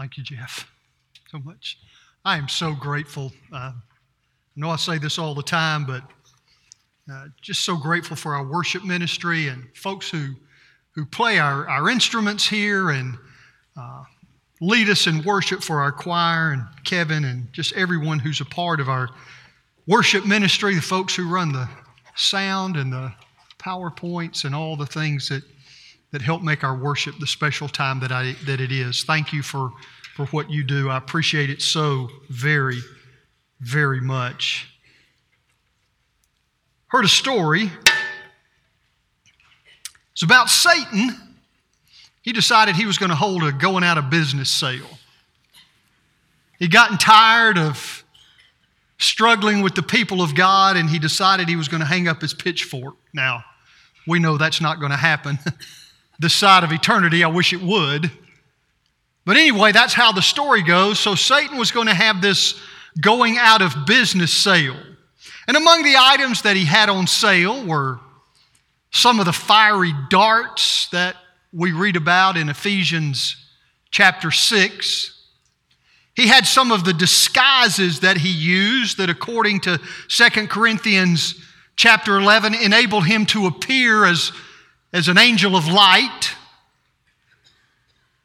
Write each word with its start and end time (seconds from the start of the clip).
Thank 0.00 0.16
you, 0.16 0.22
Jeff, 0.22 0.66
so 1.30 1.38
much. 1.40 1.76
I 2.24 2.38
am 2.38 2.48
so 2.48 2.72
grateful. 2.72 3.32
Uh, 3.52 3.72
I 3.74 3.82
know 4.56 4.70
I 4.70 4.76
say 4.76 4.96
this 4.96 5.18
all 5.18 5.34
the 5.34 5.42
time, 5.42 5.84
but 5.84 6.02
uh, 7.12 7.26
just 7.42 7.64
so 7.64 7.76
grateful 7.76 8.16
for 8.16 8.34
our 8.34 8.42
worship 8.42 8.82
ministry 8.82 9.48
and 9.48 9.66
folks 9.76 10.08
who, 10.10 10.30
who 10.92 11.04
play 11.04 11.38
our, 11.38 11.68
our 11.68 11.90
instruments 11.90 12.48
here 12.48 12.88
and 12.88 13.18
uh, 13.78 14.04
lead 14.62 14.88
us 14.88 15.06
in 15.06 15.22
worship 15.22 15.62
for 15.62 15.80
our 15.80 15.92
choir 15.92 16.52
and 16.52 16.64
Kevin 16.86 17.26
and 17.26 17.52
just 17.52 17.74
everyone 17.74 18.18
who's 18.18 18.40
a 18.40 18.46
part 18.46 18.80
of 18.80 18.88
our 18.88 19.10
worship 19.86 20.24
ministry, 20.24 20.76
the 20.76 20.80
folks 20.80 21.14
who 21.14 21.28
run 21.28 21.52
the 21.52 21.68
sound 22.16 22.78
and 22.78 22.90
the 22.90 23.12
PowerPoints 23.58 24.46
and 24.46 24.54
all 24.54 24.76
the 24.76 24.86
things 24.86 25.28
that, 25.28 25.42
that 26.12 26.22
help 26.22 26.42
make 26.42 26.64
our 26.64 26.76
worship 26.76 27.14
the 27.20 27.26
special 27.26 27.68
time 27.68 28.00
that, 28.00 28.12
I, 28.12 28.34
that 28.46 28.60
it 28.60 28.72
is. 28.72 29.04
Thank 29.04 29.32
you 29.32 29.42
for, 29.42 29.72
for 30.16 30.26
what 30.26 30.50
you 30.50 30.64
do. 30.64 30.90
I 30.90 30.96
appreciate 30.96 31.50
it 31.50 31.62
so 31.62 32.08
very, 32.28 32.80
very 33.60 34.00
much. 34.00 34.66
Heard 36.88 37.04
a 37.04 37.08
story. 37.08 37.70
It's 40.12 40.22
about 40.22 40.50
Satan 40.50 41.30
he 42.22 42.32
decided 42.32 42.76
he 42.76 42.86
was 42.86 42.98
going 42.98 43.10
to 43.10 43.16
hold 43.16 43.42
a 43.42 43.52
going 43.52 43.84
out 43.84 43.98
of 43.98 44.10
business 44.10 44.50
sale. 44.50 44.98
He'd 46.58 46.70
gotten 46.70 46.98
tired 46.98 47.56
of 47.56 48.04
struggling 48.98 49.62
with 49.62 49.74
the 49.74 49.82
people 49.82 50.20
of 50.20 50.34
God 50.34 50.76
and 50.76 50.90
he 50.90 50.98
decided 50.98 51.48
he 51.48 51.56
was 51.56 51.68
going 51.68 51.80
to 51.80 51.86
hang 51.86 52.06
up 52.06 52.20
his 52.20 52.34
pitchfork. 52.34 52.96
Now, 53.14 53.44
we 54.06 54.18
know 54.18 54.36
that's 54.36 54.60
not 54.60 54.78
going 54.78 54.90
to 54.90 54.98
happen. 54.98 55.38
this 56.20 56.34
side 56.34 56.62
of 56.62 56.70
eternity, 56.70 57.24
I 57.24 57.28
wish 57.28 57.52
it 57.52 57.60
would. 57.60 58.10
But 59.24 59.36
anyway, 59.36 59.72
that's 59.72 59.94
how 59.94 60.12
the 60.12 60.22
story 60.22 60.62
goes. 60.62 61.00
So 61.00 61.14
Satan 61.14 61.58
was 61.58 61.72
going 61.72 61.88
to 61.88 61.94
have 61.94 62.22
this 62.22 62.60
going 63.00 63.38
out 63.38 63.62
of 63.62 63.86
business 63.86 64.32
sale. 64.32 64.76
And 65.48 65.56
among 65.56 65.82
the 65.82 65.96
items 65.98 66.42
that 66.42 66.56
he 66.56 66.64
had 66.64 66.88
on 66.88 67.06
sale 67.06 67.66
were 67.66 67.98
some 68.92 69.18
of 69.18 69.26
the 69.26 69.32
fiery 69.32 69.92
darts 70.08 70.88
that 70.90 71.16
we 71.52 71.72
read 71.72 71.96
about 71.96 72.36
in 72.36 72.48
Ephesians 72.48 73.36
chapter 73.90 74.30
6. 74.30 75.16
He 76.14 76.26
had 76.26 76.46
some 76.46 76.70
of 76.70 76.84
the 76.84 76.92
disguises 76.92 78.00
that 78.00 78.18
he 78.18 78.30
used 78.30 78.98
that, 78.98 79.10
according 79.10 79.60
to 79.60 79.80
2 80.08 80.46
Corinthians 80.48 81.34
chapter 81.76 82.18
11, 82.18 82.54
enabled 82.54 83.06
him 83.06 83.26
to 83.26 83.46
appear 83.46 84.04
as, 84.04 84.32
as 84.92 85.08
an 85.08 85.18
angel 85.18 85.56
of 85.56 85.68
light. 85.68 86.34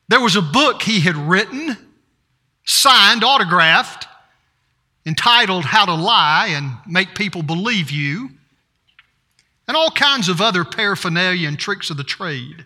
There 0.08 0.22
was 0.22 0.36
a 0.36 0.42
book 0.42 0.82
he 0.82 1.00
had 1.00 1.16
written, 1.16 1.78
signed, 2.64 3.24
autographed, 3.24 4.08
entitled 5.06 5.66
How 5.66 5.86
to 5.86 5.94
Lie 5.94 6.48
and 6.50 6.78
Make 6.88 7.16
People 7.16 7.44
Believe 7.44 7.92
You, 7.92 8.30
and 9.68 9.76
all 9.76 9.90
kinds 9.92 10.30
of 10.30 10.42
other 10.42 10.64
paraphernalia 10.64 11.48
and 11.48 11.58
tricks 11.58 11.90
of 11.90 11.98
the 11.98 12.04
trade. 12.04 12.66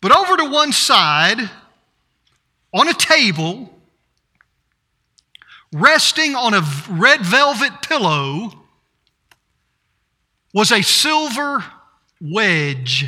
But 0.00 0.12
over 0.14 0.36
to 0.36 0.50
one 0.50 0.72
side, 0.72 1.38
on 2.72 2.88
a 2.88 2.94
table, 2.94 3.70
resting 5.72 6.34
on 6.34 6.54
a 6.54 6.62
red 6.90 7.20
velvet 7.20 7.82
pillow, 7.82 8.52
was 10.52 10.70
a 10.70 10.82
silver 10.82 11.64
wedge. 12.32 13.06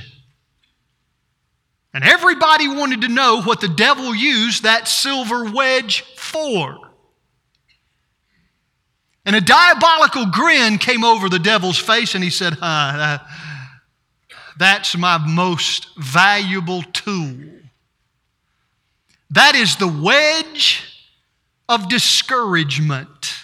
And 1.94 2.04
everybody 2.04 2.68
wanted 2.68 3.00
to 3.02 3.08
know 3.08 3.40
what 3.42 3.60
the 3.60 3.68
devil 3.68 4.14
used 4.14 4.64
that 4.64 4.86
silver 4.86 5.50
wedge 5.50 6.02
for. 6.16 6.78
And 9.24 9.34
a 9.34 9.40
diabolical 9.40 10.26
grin 10.26 10.78
came 10.78 11.04
over 11.04 11.28
the 11.28 11.38
devil's 11.38 11.78
face, 11.78 12.14
and 12.14 12.22
he 12.22 12.30
said, 12.30 12.52
huh, 12.52 12.64
uh, 12.64 13.18
that's 14.58 14.96
my 14.96 15.18
most 15.18 15.88
valuable 15.96 16.82
tool. 16.82 17.36
That 19.30 19.56
is 19.56 19.76
the 19.76 19.88
wedge 19.88 20.84
of 21.68 21.88
discouragement. 21.88 23.34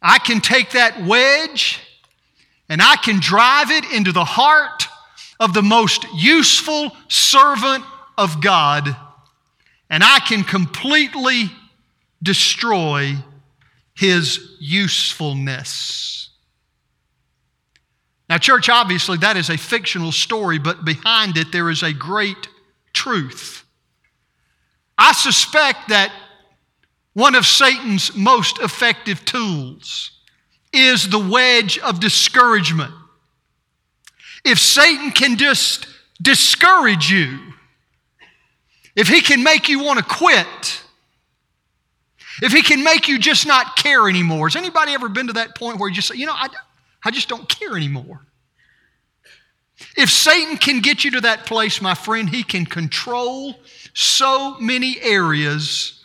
I 0.00 0.18
can 0.18 0.40
take 0.40 0.70
that 0.70 1.04
wedge 1.04 1.80
and 2.68 2.82
I 2.82 2.96
can 2.96 3.20
drive 3.20 3.70
it 3.70 3.90
into 3.92 4.12
the 4.12 4.24
heart 4.24 4.86
of 5.40 5.54
the 5.54 5.62
most 5.62 6.06
useful 6.14 6.92
servant 7.08 7.84
of 8.16 8.42
God, 8.42 8.94
and 9.88 10.02
I 10.02 10.18
can 10.20 10.44
completely 10.44 11.50
destroy 12.22 13.14
his 13.94 14.56
usefulness. 14.60 16.30
Now, 18.28 18.36
church, 18.38 18.68
obviously, 18.68 19.16
that 19.18 19.36
is 19.36 19.48
a 19.48 19.56
fictional 19.56 20.12
story, 20.12 20.58
but 20.58 20.84
behind 20.84 21.36
it, 21.38 21.50
there 21.50 21.70
is 21.70 21.82
a 21.82 21.92
great 21.92 22.48
truth. 22.92 23.64
I 24.98 25.12
suspect 25.12 25.88
that 25.88 26.12
one 27.14 27.34
of 27.34 27.46
Satan's 27.46 28.14
most 28.14 28.58
effective 28.58 29.24
tools 29.24 30.17
is 30.72 31.08
the 31.08 31.18
wedge 31.18 31.78
of 31.78 32.00
discouragement. 32.00 32.92
If 34.44 34.58
Satan 34.58 35.10
can 35.10 35.36
just 35.36 35.86
discourage 36.20 37.10
you, 37.10 37.38
if 38.94 39.08
he 39.08 39.20
can 39.20 39.42
make 39.42 39.68
you 39.68 39.82
want 39.82 39.98
to 39.98 40.04
quit, 40.04 40.82
if 42.42 42.52
he 42.52 42.62
can 42.62 42.82
make 42.84 43.08
you 43.08 43.18
just 43.18 43.46
not 43.46 43.76
care 43.76 44.08
anymore. 44.08 44.48
Has 44.48 44.56
anybody 44.56 44.92
ever 44.92 45.08
been 45.08 45.26
to 45.26 45.32
that 45.34 45.56
point 45.56 45.78
where 45.78 45.88
you 45.88 45.94
just 45.94 46.08
say, 46.08 46.16
you 46.16 46.26
know, 46.26 46.32
I, 46.34 46.48
I 47.04 47.10
just 47.10 47.28
don't 47.28 47.48
care 47.48 47.76
anymore. 47.76 48.20
If 49.96 50.10
Satan 50.10 50.56
can 50.56 50.80
get 50.80 51.04
you 51.04 51.12
to 51.12 51.20
that 51.22 51.46
place, 51.46 51.80
my 51.80 51.94
friend, 51.94 52.28
he 52.28 52.42
can 52.42 52.66
control 52.66 53.54
so 53.94 54.58
many 54.58 55.00
areas 55.00 56.02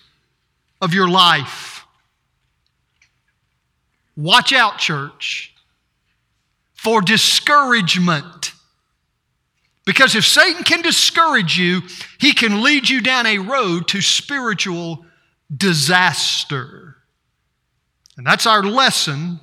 of 0.81 0.93
your 0.93 1.07
life. 1.07 1.72
Watch 4.15 4.53
out, 4.53 4.77
church, 4.77 5.53
for 6.73 7.01
discouragement. 7.01 8.53
Because 9.85 10.15
if 10.15 10.25
Satan 10.25 10.63
can 10.63 10.81
discourage 10.81 11.57
you, 11.57 11.81
he 12.19 12.33
can 12.33 12.61
lead 12.61 12.89
you 12.89 13.01
down 13.01 13.25
a 13.25 13.39
road 13.39 13.87
to 13.89 14.01
spiritual 14.01 15.05
disaster. 15.55 16.95
And 18.17 18.25
that's 18.25 18.45
our 18.45 18.63
lesson 18.63 19.39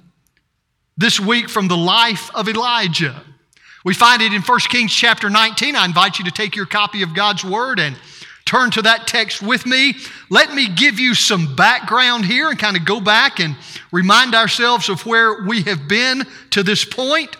this 0.97 1.19
week 1.19 1.49
from 1.49 1.69
the 1.69 1.77
life 1.77 2.31
of 2.35 2.49
Elijah. 2.49 3.23
We 3.85 3.95
find 3.95 4.23
it 4.23 4.33
in 4.33 4.43
1 4.43 4.59
Kings 4.69 4.93
chapter 4.93 5.31
19. 5.31 5.75
I 5.75 5.85
invite 5.85 6.19
you 6.19 6.25
to 6.27 6.31
take 6.31 6.55
your 6.55 6.67
copy 6.67 7.03
of 7.03 7.15
God's 7.15 7.45
Word 7.45 7.79
and 7.79 7.97
turn 8.51 8.73
to 8.73 8.83
that 8.83 9.07
text 9.07 9.41
with 9.41 9.65
me. 9.65 9.95
Let 10.29 10.53
me 10.53 10.69
give 10.69 10.99
you 10.99 11.15
some 11.15 11.55
background 11.55 12.25
here 12.25 12.51
and 12.51 12.59
kind 12.59 12.77
of 12.77 12.85
go 12.85 13.01
back 13.01 13.39
and 13.39 13.57
remind 13.93 14.35
ourselves 14.35 14.89
of 14.89 15.07
where 15.07 15.45
we 15.45 15.63
have 15.63 15.87
been 15.87 16.27
to 16.51 16.65
this 16.65 16.85
point. 16.85 17.37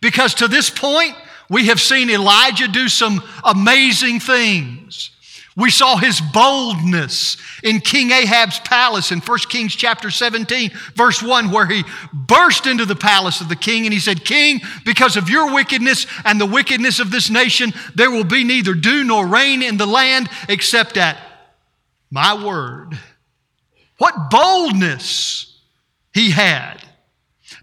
Because 0.00 0.32
to 0.36 0.48
this 0.48 0.70
point, 0.70 1.14
we 1.50 1.66
have 1.66 1.78
seen 1.78 2.08
Elijah 2.08 2.66
do 2.66 2.88
some 2.88 3.22
amazing 3.44 4.20
things. 4.20 5.10
We 5.56 5.70
saw 5.70 5.96
his 5.96 6.20
boldness 6.20 7.36
in 7.64 7.80
King 7.80 8.12
Ahab's 8.12 8.60
palace 8.60 9.10
in 9.10 9.18
1 9.18 9.38
Kings 9.48 9.74
chapter 9.74 10.10
17, 10.10 10.70
verse 10.94 11.22
1, 11.22 11.50
where 11.50 11.66
he 11.66 11.82
burst 12.12 12.66
into 12.66 12.84
the 12.84 12.94
palace 12.94 13.40
of 13.40 13.48
the 13.48 13.56
king 13.56 13.84
and 13.84 13.92
he 13.92 13.98
said, 13.98 14.24
King, 14.24 14.60
because 14.84 15.16
of 15.16 15.28
your 15.28 15.52
wickedness 15.52 16.06
and 16.24 16.40
the 16.40 16.46
wickedness 16.46 17.00
of 17.00 17.10
this 17.10 17.30
nation, 17.30 17.72
there 17.96 18.10
will 18.10 18.24
be 18.24 18.44
neither 18.44 18.74
dew 18.74 19.02
nor 19.02 19.26
rain 19.26 19.62
in 19.62 19.76
the 19.76 19.86
land 19.86 20.28
except 20.48 20.96
at 20.96 21.18
my 22.10 22.44
word. 22.44 22.96
What 23.98 24.30
boldness 24.30 25.60
he 26.14 26.30
had. 26.30 26.76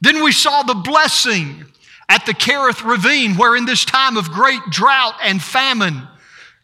Then 0.01 0.23
we 0.23 0.31
saw 0.31 0.63
the 0.63 0.75
blessing 0.75 1.65
at 2.09 2.25
the 2.25 2.33
Kerith 2.33 2.83
ravine, 2.83 3.35
where 3.35 3.55
in 3.55 3.65
this 3.65 3.85
time 3.85 4.17
of 4.17 4.29
great 4.29 4.61
drought 4.69 5.15
and 5.23 5.41
famine, 5.41 6.07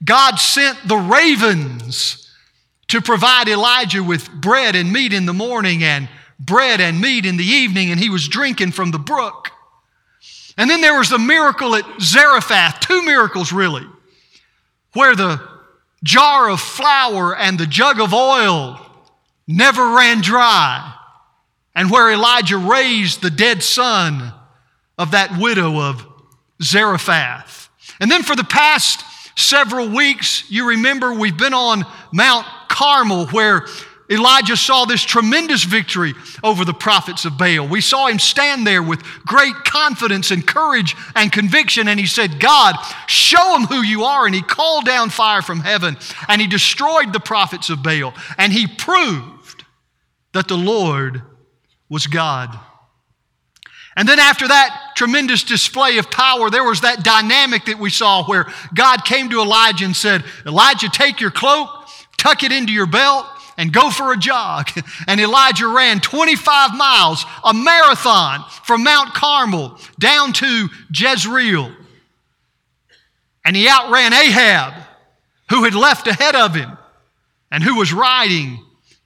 God 0.03 0.35
sent 0.35 0.87
the 0.87 0.97
ravens 0.97 2.31
to 2.89 3.01
provide 3.01 3.47
Elijah 3.47 4.03
with 4.03 4.29
bread 4.31 4.75
and 4.75 4.91
meat 4.91 5.13
in 5.13 5.25
the 5.25 5.33
morning 5.33 5.83
and 5.83 6.09
bread 6.39 6.81
and 6.81 6.99
meat 6.99 7.25
in 7.25 7.37
the 7.37 7.45
evening, 7.45 7.91
and 7.91 7.99
he 7.99 8.09
was 8.09 8.27
drinking 8.27 8.71
from 8.71 8.91
the 8.91 8.99
brook. 8.99 9.49
And 10.57 10.69
then 10.69 10.81
there 10.81 10.97
was 10.97 11.09
the 11.09 11.17
miracle 11.17 11.75
at 11.75 11.85
Zarephath, 12.01 12.79
two 12.81 13.03
miracles 13.03 13.51
really, 13.51 13.87
where 14.93 15.15
the 15.15 15.41
jar 16.03 16.49
of 16.49 16.59
flour 16.59 17.35
and 17.35 17.57
the 17.57 17.65
jug 17.65 17.99
of 17.99 18.13
oil 18.13 18.79
never 19.47 19.95
ran 19.95 20.21
dry, 20.21 20.93
and 21.75 21.89
where 21.89 22.11
Elijah 22.11 22.57
raised 22.57 23.21
the 23.21 23.31
dead 23.31 23.63
son 23.63 24.33
of 24.97 25.11
that 25.11 25.39
widow 25.39 25.79
of 25.79 26.05
Zarephath. 26.61 27.69
And 27.99 28.11
then 28.11 28.21
for 28.21 28.35
the 28.35 28.43
past 28.43 29.03
several 29.35 29.89
weeks, 29.89 30.49
you 30.49 30.69
remember 30.69 31.13
we've 31.13 31.37
been 31.37 31.53
on 31.53 31.83
Mount 32.11 32.45
Carmel 32.67 33.27
where 33.27 33.65
Elijah 34.09 34.57
saw 34.57 34.85
this 34.85 35.01
tremendous 35.01 35.63
victory 35.63 36.13
over 36.43 36.65
the 36.65 36.73
prophets 36.73 37.25
of 37.25 37.37
Baal. 37.37 37.67
We 37.67 37.81
saw 37.81 38.07
him 38.07 38.19
stand 38.19 38.67
there 38.67 38.83
with 38.83 39.01
great 39.25 39.55
confidence 39.63 40.29
and 40.31 40.45
courage 40.45 40.95
and 41.15 41.31
conviction, 41.31 41.87
and 41.87 41.99
he 41.99 42.05
said, 42.05 42.39
God, 42.39 42.75
show 43.07 43.53
them 43.53 43.63
who 43.63 43.81
you 43.81 44.03
are. 44.03 44.25
And 44.25 44.35
he 44.35 44.41
called 44.41 44.85
down 44.85 45.09
fire 45.09 45.41
from 45.41 45.61
heaven 45.61 45.97
and 46.27 46.41
he 46.41 46.47
destroyed 46.47 47.13
the 47.13 47.19
prophets 47.19 47.69
of 47.69 47.81
Baal. 47.81 48.13
And 48.37 48.51
he 48.51 48.67
proved 48.67 49.63
that 50.33 50.47
the 50.47 50.57
Lord 50.57 51.21
was 51.89 52.07
God. 52.07 52.59
And 53.95 54.07
then 54.07 54.19
after 54.19 54.47
that 54.47 54.93
tremendous 54.95 55.43
display 55.43 55.97
of 55.97 56.09
power, 56.09 56.49
there 56.49 56.63
was 56.63 56.81
that 56.81 57.03
dynamic 57.03 57.65
that 57.65 57.77
we 57.77 57.89
saw 57.89 58.23
where 58.25 58.47
God 58.73 59.05
came 59.05 59.29
to 59.29 59.41
Elijah 59.41 59.85
and 59.85 59.95
said, 59.95 60.23
Elijah, 60.45 60.89
take 60.89 61.21
your 61.21 61.31
cloak, 61.31 61.69
tuck 62.17 62.43
it 62.43 62.51
into 62.51 62.73
your 62.73 62.87
belt, 62.87 63.27
and 63.57 63.71
go 63.71 63.91
for 63.91 64.11
a 64.11 64.17
jog. 64.17 64.69
And 65.07 65.19
Elijah 65.19 65.67
ran 65.67 65.99
25 65.99 66.75
miles, 66.75 67.25
a 67.43 67.53
marathon 67.53 68.45
from 68.63 68.83
Mount 68.83 69.13
Carmel 69.13 69.77
down 69.99 70.33
to 70.33 70.69
Jezreel. 70.91 71.71
And 73.45 73.55
he 73.55 73.67
outran 73.67 74.13
Ahab, 74.13 74.73
who 75.49 75.65
had 75.65 75.75
left 75.75 76.07
ahead 76.07 76.35
of 76.35 76.55
him 76.55 76.77
and 77.51 77.63
who 77.63 77.75
was 77.75 77.93
riding 77.93 78.59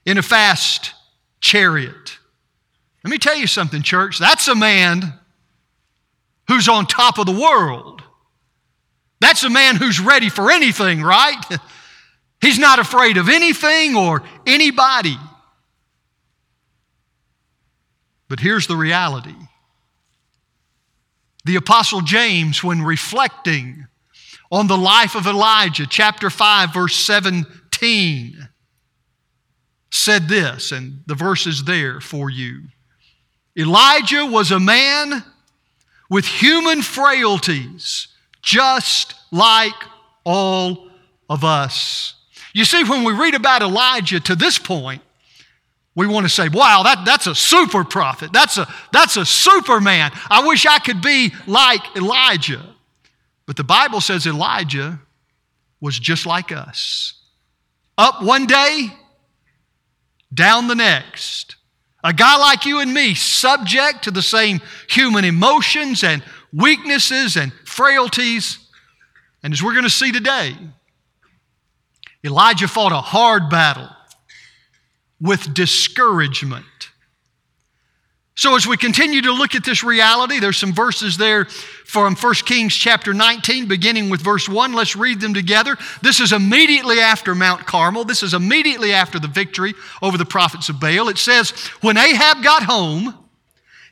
in 0.06 0.16
a 0.16 0.22
fast 0.22 0.94
chariot. 1.40 2.07
Let 3.04 3.10
me 3.10 3.18
tell 3.18 3.36
you 3.36 3.46
something, 3.46 3.82
church. 3.82 4.18
That's 4.18 4.48
a 4.48 4.54
man 4.54 5.14
who's 6.48 6.68
on 6.68 6.86
top 6.86 7.18
of 7.18 7.26
the 7.26 7.32
world. 7.32 8.02
That's 9.20 9.44
a 9.44 9.50
man 9.50 9.76
who's 9.76 10.00
ready 10.00 10.28
for 10.28 10.50
anything, 10.50 11.02
right? 11.02 11.40
He's 12.40 12.58
not 12.58 12.78
afraid 12.78 13.16
of 13.16 13.28
anything 13.28 13.96
or 13.96 14.22
anybody. 14.46 15.16
But 18.28 18.40
here's 18.40 18.66
the 18.66 18.76
reality 18.76 19.34
the 21.44 21.56
Apostle 21.56 22.02
James, 22.02 22.62
when 22.62 22.82
reflecting 22.82 23.86
on 24.52 24.66
the 24.66 24.76
life 24.76 25.14
of 25.14 25.26
Elijah, 25.26 25.86
chapter 25.86 26.28
5, 26.28 26.74
verse 26.74 26.94
17, 26.94 28.48
said 29.90 30.28
this, 30.28 30.72
and 30.72 31.02
the 31.06 31.14
verse 31.14 31.46
is 31.46 31.64
there 31.64 32.00
for 32.00 32.28
you. 32.28 32.64
Elijah 33.58 34.24
was 34.24 34.52
a 34.52 34.60
man 34.60 35.24
with 36.08 36.24
human 36.24 36.80
frailties, 36.80 38.08
just 38.40 39.14
like 39.32 39.74
all 40.24 40.88
of 41.28 41.44
us. 41.44 42.14
You 42.54 42.64
see, 42.64 42.84
when 42.84 43.04
we 43.04 43.12
read 43.12 43.34
about 43.34 43.62
Elijah 43.62 44.20
to 44.20 44.36
this 44.36 44.58
point, 44.58 45.02
we 45.94 46.06
want 46.06 46.24
to 46.24 46.30
say, 46.30 46.48
wow, 46.48 46.82
that, 46.84 47.04
that's 47.04 47.26
a 47.26 47.34
super 47.34 47.82
prophet. 47.82 48.32
That's 48.32 48.56
a, 48.56 48.72
that's 48.92 49.16
a 49.16 49.26
superman. 49.26 50.12
I 50.30 50.46
wish 50.46 50.64
I 50.64 50.78
could 50.78 51.02
be 51.02 51.34
like 51.48 51.80
Elijah. 51.96 52.64
But 53.46 53.56
the 53.56 53.64
Bible 53.64 54.00
says 54.00 54.26
Elijah 54.26 55.00
was 55.80 55.98
just 55.98 56.24
like 56.24 56.52
us. 56.52 57.14
Up 57.96 58.22
one 58.22 58.46
day, 58.46 58.90
down 60.32 60.68
the 60.68 60.76
next. 60.76 61.56
A 62.04 62.12
guy 62.12 62.36
like 62.36 62.64
you 62.64 62.80
and 62.80 62.94
me, 62.94 63.14
subject 63.14 64.04
to 64.04 64.10
the 64.10 64.22
same 64.22 64.60
human 64.88 65.24
emotions 65.24 66.04
and 66.04 66.22
weaknesses 66.52 67.36
and 67.36 67.52
frailties. 67.64 68.58
And 69.42 69.52
as 69.52 69.62
we're 69.62 69.72
going 69.72 69.84
to 69.84 69.90
see 69.90 70.12
today, 70.12 70.56
Elijah 72.24 72.68
fought 72.68 72.92
a 72.92 73.00
hard 73.00 73.50
battle 73.50 73.88
with 75.20 75.52
discouragement. 75.54 76.64
So 78.38 78.54
as 78.54 78.68
we 78.68 78.76
continue 78.76 79.20
to 79.22 79.32
look 79.32 79.56
at 79.56 79.64
this 79.64 79.82
reality, 79.82 80.38
there's 80.38 80.58
some 80.58 80.72
verses 80.72 81.16
there 81.16 81.46
from 81.46 82.14
1 82.14 82.34
Kings 82.46 82.72
chapter 82.72 83.12
19, 83.12 83.66
beginning 83.66 84.10
with 84.10 84.20
verse 84.20 84.48
1. 84.48 84.74
Let's 84.74 84.94
read 84.94 85.20
them 85.20 85.34
together. 85.34 85.76
This 86.02 86.20
is 86.20 86.32
immediately 86.32 87.00
after 87.00 87.34
Mount 87.34 87.66
Carmel. 87.66 88.04
This 88.04 88.22
is 88.22 88.34
immediately 88.34 88.92
after 88.92 89.18
the 89.18 89.26
victory 89.26 89.74
over 90.00 90.16
the 90.16 90.24
prophets 90.24 90.68
of 90.68 90.78
Baal. 90.78 91.08
It 91.08 91.18
says, 91.18 91.50
When 91.80 91.96
Ahab 91.96 92.44
got 92.44 92.62
home, 92.62 93.12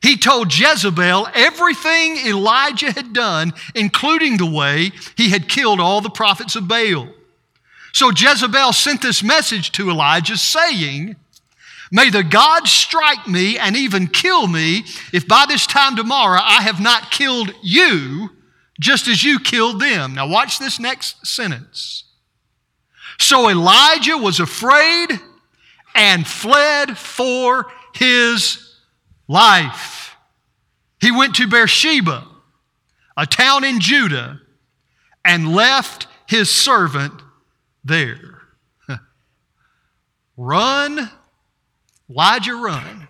he 0.01 0.17
told 0.17 0.57
Jezebel 0.57 1.27
everything 1.35 2.17
Elijah 2.19 2.93
had 2.93 3.13
done, 3.13 3.53
including 3.75 4.37
the 4.37 4.47
way 4.47 4.93
he 5.17 5.31
had 5.31 5.49
killed 5.49 5.81
all 5.81 6.01
the 6.01 6.09
prophets 6.09 6.55
of 6.55 6.69
Baal. 6.69 7.09
So 7.93 8.13
Jezebel 8.13 8.75
sent 8.75 9.03
this 9.03 9.25
message 9.25 9.73
to 9.73 9.91
Elijah 9.91 10.37
saying, 10.37 11.17
May 11.97 12.11
the 12.11 12.23
gods 12.23 12.71
strike 12.71 13.27
me 13.27 13.59
and 13.59 13.75
even 13.75 14.07
kill 14.07 14.47
me 14.49 14.85
if 15.15 15.27
by 15.27 15.47
this 15.49 15.67
time 15.67 15.97
tomorrow 15.97 16.39
I 16.43 16.61
have 16.61 16.79
not 16.79 17.11
killed 17.11 17.55
you 17.63 18.29
just 18.79 19.09
as 19.09 19.25
you 19.25 19.41
killed 19.41 19.81
them. 19.81 20.13
Now, 20.13 20.29
watch 20.29 20.59
this 20.59 20.79
next 20.79 21.27
sentence. 21.27 22.05
So 23.19 23.49
Elijah 23.49 24.19
was 24.19 24.41
afraid 24.41 25.09
and 25.95 26.27
fled 26.27 26.99
for 26.99 27.73
his 27.95 28.77
life. 29.27 30.17
He 31.01 31.11
went 31.11 31.37
to 31.37 31.49
Beersheba, 31.49 32.27
a 33.17 33.25
town 33.25 33.65
in 33.65 33.81
Judah, 33.81 34.43
and 35.25 35.55
left 35.55 36.09
his 36.29 36.51
servant 36.51 37.15
there. 37.85 38.43
run, 40.37 41.11
Elijah, 42.09 42.55
run. 42.55 43.09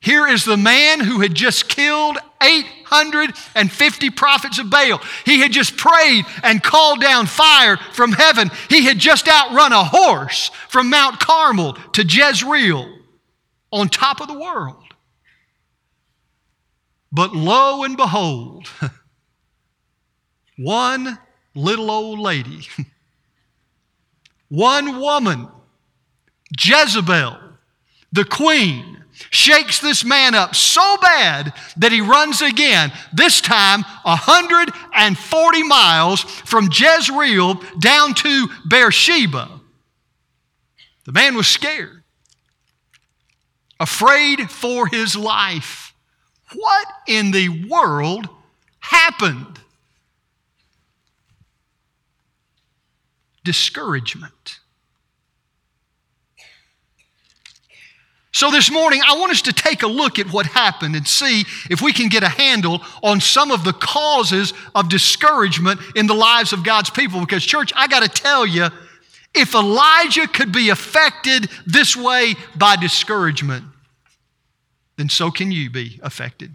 Here 0.00 0.26
is 0.26 0.44
the 0.44 0.56
man 0.56 1.00
who 1.00 1.20
had 1.20 1.34
just 1.34 1.68
killed 1.68 2.16
850 2.42 4.10
prophets 4.10 4.58
of 4.58 4.70
Baal. 4.70 5.00
He 5.26 5.40
had 5.40 5.52
just 5.52 5.76
prayed 5.76 6.24
and 6.42 6.62
called 6.62 7.02
down 7.02 7.26
fire 7.26 7.76
from 7.92 8.12
heaven. 8.12 8.50
He 8.70 8.84
had 8.84 8.98
just 8.98 9.28
outrun 9.28 9.72
a 9.72 9.84
horse 9.84 10.50
from 10.68 10.88
Mount 10.88 11.20
Carmel 11.20 11.74
to 11.92 12.02
Jezreel 12.02 12.98
on 13.70 13.90
top 13.90 14.22
of 14.22 14.28
the 14.28 14.38
world. 14.38 14.82
But 17.12 17.34
lo 17.34 17.82
and 17.84 17.96
behold, 17.96 18.68
one 20.56 21.18
little 21.54 21.90
old 21.90 22.18
lady. 22.18 22.68
One 24.52 24.98
woman, 24.98 25.46
Jezebel, 26.58 27.38
the 28.12 28.24
queen, 28.24 29.04
shakes 29.30 29.80
this 29.80 30.04
man 30.04 30.34
up 30.34 30.54
so 30.54 30.96
bad 31.00 31.52
that 31.76 31.92
he 31.92 32.00
runs 32.00 32.40
again, 32.40 32.90
this 33.12 33.40
time 33.40 33.82
140 34.02 35.62
miles 35.64 36.22
from 36.22 36.70
Jezreel 36.72 37.54
down 37.78 38.14
to 38.14 38.48
Beersheba. 38.68 39.60
The 41.04 41.12
man 41.12 41.36
was 41.36 41.46
scared, 41.46 42.02
afraid 43.78 44.50
for 44.50 44.86
his 44.86 45.16
life. 45.16 45.94
What 46.52 46.86
in 47.06 47.30
the 47.30 47.66
world 47.68 48.28
happened? 48.80 49.60
discouragement. 53.44 54.59
So, 58.32 58.50
this 58.52 58.70
morning, 58.70 59.00
I 59.04 59.18
want 59.18 59.32
us 59.32 59.42
to 59.42 59.52
take 59.52 59.82
a 59.82 59.88
look 59.88 60.20
at 60.20 60.32
what 60.32 60.46
happened 60.46 60.94
and 60.94 61.06
see 61.06 61.44
if 61.68 61.82
we 61.82 61.92
can 61.92 62.08
get 62.08 62.22
a 62.22 62.28
handle 62.28 62.80
on 63.02 63.20
some 63.20 63.50
of 63.50 63.64
the 63.64 63.72
causes 63.72 64.54
of 64.72 64.88
discouragement 64.88 65.80
in 65.96 66.06
the 66.06 66.14
lives 66.14 66.52
of 66.52 66.62
God's 66.62 66.90
people. 66.90 67.18
Because, 67.20 67.44
church, 67.44 67.72
I 67.74 67.88
got 67.88 68.02
to 68.04 68.08
tell 68.08 68.46
you, 68.46 68.68
if 69.34 69.54
Elijah 69.54 70.28
could 70.28 70.52
be 70.52 70.70
affected 70.70 71.50
this 71.66 71.96
way 71.96 72.34
by 72.54 72.76
discouragement, 72.76 73.64
then 74.96 75.08
so 75.08 75.32
can 75.32 75.50
you 75.50 75.68
be 75.68 75.98
affected. 76.00 76.52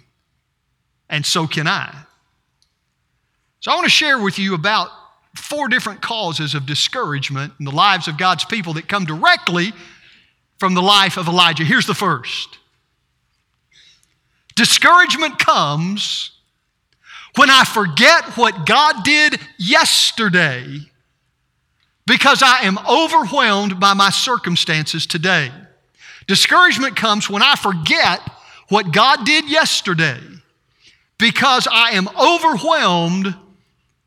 And 1.09 1.25
so 1.25 1.45
can 1.45 1.67
I. 1.67 1.93
So, 3.59 3.71
I 3.71 3.75
want 3.75 3.85
to 3.85 3.91
share 3.91 4.17
with 4.17 4.39
you 4.39 4.53
about 4.53 4.91
four 5.35 5.67
different 5.67 6.01
causes 6.01 6.55
of 6.55 6.65
discouragement 6.65 7.51
in 7.59 7.65
the 7.65 7.71
lives 7.71 8.07
of 8.07 8.17
God's 8.17 8.45
people 8.45 8.71
that 8.73 8.87
come 8.87 9.03
directly 9.03 9.73
from 10.57 10.73
the 10.73 10.81
life 10.81 11.17
of 11.17 11.27
Elijah. 11.27 11.63
Here's 11.63 11.87
the 11.87 11.93
first 11.93 12.57
Discouragement 14.55 15.37
comes 15.37 16.31
when 17.35 17.49
I 17.49 17.65
forget 17.65 18.37
what 18.37 18.65
God 18.65 19.03
did 19.03 19.39
yesterday 19.57 20.79
because 22.07 22.41
I 22.41 22.61
am 22.61 22.77
overwhelmed 22.89 23.79
by 23.79 23.93
my 23.93 24.09
circumstances 24.09 25.05
today. 25.05 25.51
Discouragement 26.27 26.95
comes 26.95 27.29
when 27.29 27.43
I 27.43 27.55
forget 27.55 28.21
what 28.69 28.91
God 28.93 29.25
did 29.25 29.49
yesterday 29.49 30.19
because 31.17 31.67
I 31.69 31.91
am 31.91 32.07
overwhelmed 32.19 33.35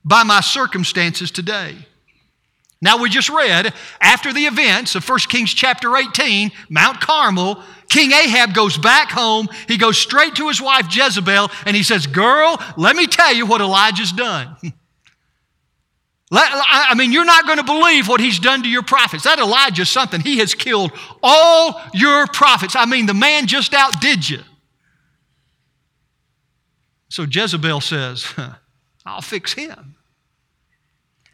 by 0.05 0.23
my 0.23 0.41
circumstances 0.41 1.31
today. 1.31 1.75
Now, 2.81 2.99
we 2.99 3.11
just 3.11 3.29
read 3.29 3.75
after 4.01 4.33
the 4.33 4.47
events 4.47 4.95
of 4.95 5.09
1 5.09 5.19
Kings 5.29 5.53
chapter 5.53 5.97
18, 5.97 6.53
Mount 6.69 7.01
Carmel, 7.01 7.63
King 7.89 8.13
Ahab 8.13 8.55
goes 8.55 8.79
back 8.79 9.11
home. 9.11 9.49
He 9.67 9.79
goes 9.79 9.99
straight 9.99 10.37
to 10.37 10.49
his 10.49 10.61
wife 10.61 10.87
Jezebel 10.95 11.51
and 11.67 11.75
he 11.77 11.83
says, 11.83 12.07
Girl, 12.07 12.61
let 12.77 12.95
me 12.95 13.07
tell 13.07 13.35
you 13.35 13.47
what 13.47 13.61
Elijah's 13.61 14.13
done. 14.13 14.57
I 16.31 16.95
mean, 16.95 17.11
you're 17.11 17.25
not 17.25 17.47
going 17.47 17.59
to 17.59 17.65
believe 17.65 18.07
what 18.07 18.21
he's 18.21 18.39
done 18.39 18.63
to 18.63 18.69
your 18.69 18.83
prophets. 18.83 19.25
That 19.25 19.39
Elijah's 19.39 19.89
something. 19.89 20.21
He 20.21 20.39
has 20.39 20.55
killed 20.55 20.93
all 21.23 21.81
your 21.95 22.27
prophets. 22.27 22.77
I 22.77 22.85
mean, 22.85 23.07
the 23.07 23.15
man 23.15 23.47
just 23.47 23.73
outdid 23.73 24.29
you. 24.29 24.41
So 27.09 27.25
Jezebel 27.29 27.81
says, 27.81 28.27
I'll 29.07 29.23
fix 29.23 29.55
him. 29.55 29.97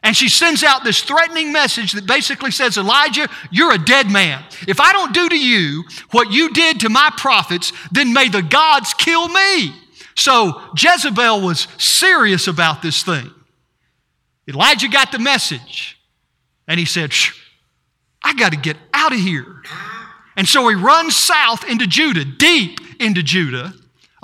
And 0.04 0.14
she 0.14 0.28
sends 0.28 0.62
out 0.62 0.84
this 0.84 1.02
threatening 1.02 1.50
message 1.50 1.92
that 1.92 2.06
basically 2.06 2.50
says, 2.50 2.76
Elijah, 2.76 3.26
you're 3.50 3.72
a 3.72 3.82
dead 3.82 4.10
man. 4.10 4.44
If 4.68 4.78
I 4.78 4.92
don't 4.92 5.14
do 5.14 5.30
to 5.30 5.38
you 5.38 5.84
what 6.10 6.30
you 6.30 6.52
did 6.52 6.80
to 6.80 6.90
my 6.90 7.10
prophets, 7.16 7.72
then 7.90 8.12
may 8.12 8.28
the 8.28 8.42
gods 8.42 8.92
kill 8.92 9.28
me. 9.28 9.74
So 10.14 10.60
Jezebel 10.76 11.40
was 11.40 11.66
serious 11.78 12.46
about 12.46 12.82
this 12.82 13.02
thing. 13.02 13.30
Elijah 14.46 14.88
got 14.88 15.10
the 15.10 15.18
message 15.18 15.98
and 16.68 16.78
he 16.78 16.84
said, 16.84 17.10
I 18.22 18.34
got 18.34 18.52
to 18.52 18.58
get 18.58 18.76
out 18.92 19.12
of 19.12 19.18
here. 19.18 19.62
And 20.36 20.46
so 20.46 20.68
he 20.68 20.74
runs 20.74 21.16
south 21.16 21.64
into 21.64 21.86
Judah, 21.86 22.26
deep 22.26 22.78
into 23.00 23.22
Judah, 23.22 23.72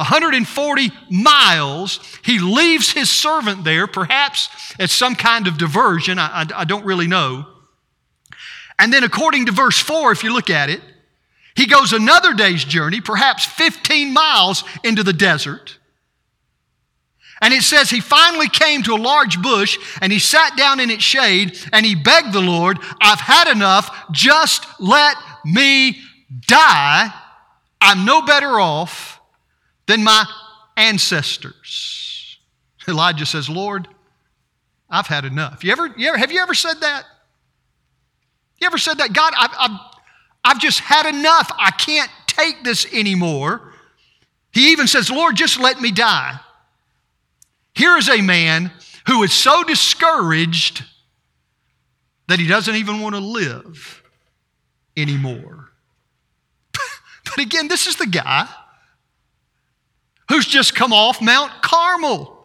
140 0.00 0.92
miles. 1.11 2.00
He 2.23 2.38
leaves 2.38 2.90
his 2.90 3.11
servant 3.11 3.64
there, 3.64 3.87
perhaps 3.87 4.49
as 4.78 4.90
some 4.90 5.14
kind 5.14 5.47
of 5.47 5.59
diversion. 5.59 6.19
I, 6.19 6.42
I, 6.42 6.47
I, 6.61 6.64
don't 6.64 6.87
really 6.87 7.07
know. 7.07 7.47
And 8.78 8.90
then, 8.90 9.04
according 9.04 9.47
to 9.47 9.52
verse 9.52 9.78
4, 9.78 10.11
if 10.12 10.25
you 10.25 10.33
look 10.33 10.49
at 10.49 10.71
it, 10.71 10.80
he 11.54 11.66
goes 11.66 11.92
another 11.92 12.33
day's 12.33 12.64
journey, 12.64 13.02
perhaps 13.02 13.45
15 13.45 14.14
miles 14.14 14.64
into 14.83 15.02
the 15.02 15.12
desert. 15.12 15.76
And 17.42 17.52
it 17.52 17.62
says 17.62 17.90
he 17.90 18.00
finally 18.00 18.49
came 18.49 18.83
to 18.85 18.95
a 18.95 18.97
large 18.97 19.40
bush 19.42 19.78
and 20.00 20.11
he 20.11 20.19
sat 20.19 20.57
down 20.57 20.80
in 20.80 20.88
its 20.88 21.02
shade 21.02 21.59
and 21.75 21.85
he 21.85 21.95
begged 21.95 22.33
the 22.33 22.40
Lord, 22.40 22.78
I've 23.02 23.21
had 23.21 23.50
enough, 23.52 23.95
just 24.12 24.66
let 24.80 25.16
me 25.45 26.00
die. 26.47 27.12
I'm 27.83 28.07
no 28.07 28.23
better 28.23 28.59
off 28.59 29.19
than 29.90 30.04
my 30.04 30.25
ancestors. 30.76 32.38
Elijah 32.87 33.26
says, 33.26 33.49
Lord, 33.49 33.88
I've 34.88 35.09
had 35.09 35.25
enough. 35.25 35.64
You 35.64 35.73
ever, 35.73 35.88
you 35.97 36.09
ever, 36.09 36.16
have 36.16 36.30
you 36.30 36.40
ever 36.40 36.54
said 36.54 36.80
that? 36.80 37.04
You 38.61 38.66
ever 38.66 38.78
said 38.78 38.99
that? 38.99 39.12
God, 39.12 39.32
I've, 39.37 39.50
I've, 39.59 39.80
I've 40.44 40.61
just 40.61 40.78
had 40.78 41.06
enough. 41.06 41.50
I 41.59 41.73
can't 41.73 42.11
take 42.28 42.62
this 42.62 42.87
anymore. 42.92 43.73
He 44.52 44.70
even 44.70 44.87
says, 44.87 45.11
Lord, 45.11 45.35
just 45.35 45.59
let 45.59 45.80
me 45.80 45.90
die. 45.90 46.38
Here 47.75 47.97
is 47.97 48.09
a 48.09 48.23
man 48.23 48.70
who 49.09 49.25
is 49.25 49.32
so 49.32 49.64
discouraged 49.64 50.85
that 52.28 52.38
he 52.38 52.47
doesn't 52.47 52.76
even 52.76 53.00
want 53.00 53.16
to 53.16 53.20
live 53.20 54.04
anymore. 54.97 55.70
but 57.25 57.38
again, 57.38 57.66
this 57.66 57.88
is 57.88 57.97
the 57.97 58.06
guy 58.06 58.49
who's 60.30 60.46
just 60.46 60.75
come 60.75 60.92
off 60.92 61.20
Mount 61.20 61.60
Carmel. 61.60 62.37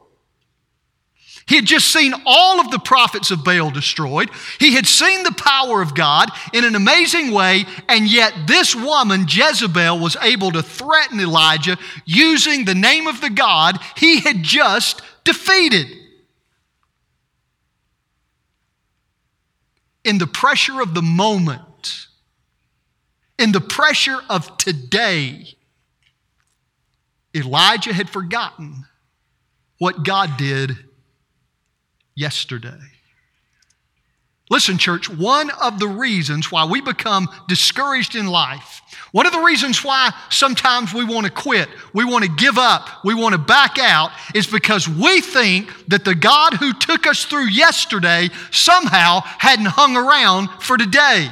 He 1.48 1.56
had 1.56 1.66
just 1.66 1.94
seen 1.94 2.14
all 2.26 2.60
of 2.60 2.72
the 2.72 2.80
prophets 2.80 3.30
of 3.30 3.44
Baal 3.44 3.70
destroyed. 3.70 4.32
He 4.60 4.74
had 4.74 4.88
seen 4.88 5.22
the 5.22 5.32
power 5.32 5.84
of 5.84 5.94
God 5.94 6.32
in 6.52 6.66
an 6.66 6.74
amazing 6.74 7.32
way, 7.32 7.66
and 7.88 8.12
yet 8.12 8.34
this 8.48 8.76
woman, 8.76 9.28
Jezebel, 9.30 10.00
was 10.00 10.18
able 10.24 10.52
to 10.54 10.64
threaten 10.64 11.20
Elijah 11.20 11.78
using 12.04 12.66
the 12.66 12.74
name 12.74 13.06
of 13.06 13.22
the 13.22 13.30
God 13.30 13.80
he 13.96 14.22
had 14.22 14.42
just 14.42 15.04
defeated. 15.24 15.86
In 20.04 20.18
the 20.18 20.28
pressure 20.28 20.82
of 20.82 20.96
the 20.96 21.04
moment, 21.04 22.08
in 23.38 23.52
the 23.52 23.62
pressure 23.62 24.20
of 24.30 24.58
today, 24.58 25.56
Elijah 27.36 27.94
had 27.94 28.10
forgotten 28.10 28.86
what 29.78 30.04
God 30.04 30.38
did 30.38 30.78
yesterday. 32.16 32.80
Listen, 34.50 34.78
church, 34.78 35.10
one 35.10 35.50
of 35.62 35.80
the 35.80 35.88
reasons 35.88 36.52
why 36.52 36.66
we 36.66 36.80
become 36.80 37.28
discouraged 37.48 38.16
in 38.16 38.28
life, 38.28 38.82
one 39.12 39.26
of 39.26 39.32
the 39.32 39.40
reasons 39.40 39.84
why 39.84 40.12
sometimes 40.30 40.94
we 40.94 41.04
want 41.04 41.26
to 41.26 41.32
quit, 41.32 41.68
we 41.94 42.06
want 42.06 42.24
to 42.24 42.30
give 42.30 42.60
up, 42.60 43.04
we 43.04 43.16
want 43.16 43.34
to 43.34 43.40
back 43.40 43.80
out, 43.80 44.12
is 44.36 44.46
because 44.46 44.88
we 44.88 45.20
think 45.20 45.74
that 45.88 46.06
the 46.06 46.14
God 46.14 46.54
who 46.54 46.74
took 46.74 47.08
us 47.08 47.26
through 47.26 47.48
yesterday 47.48 48.30
somehow 48.52 49.22
hadn't 49.24 49.66
hung 49.66 49.98
around 49.98 50.50
for 50.62 50.78
today. 50.78 51.30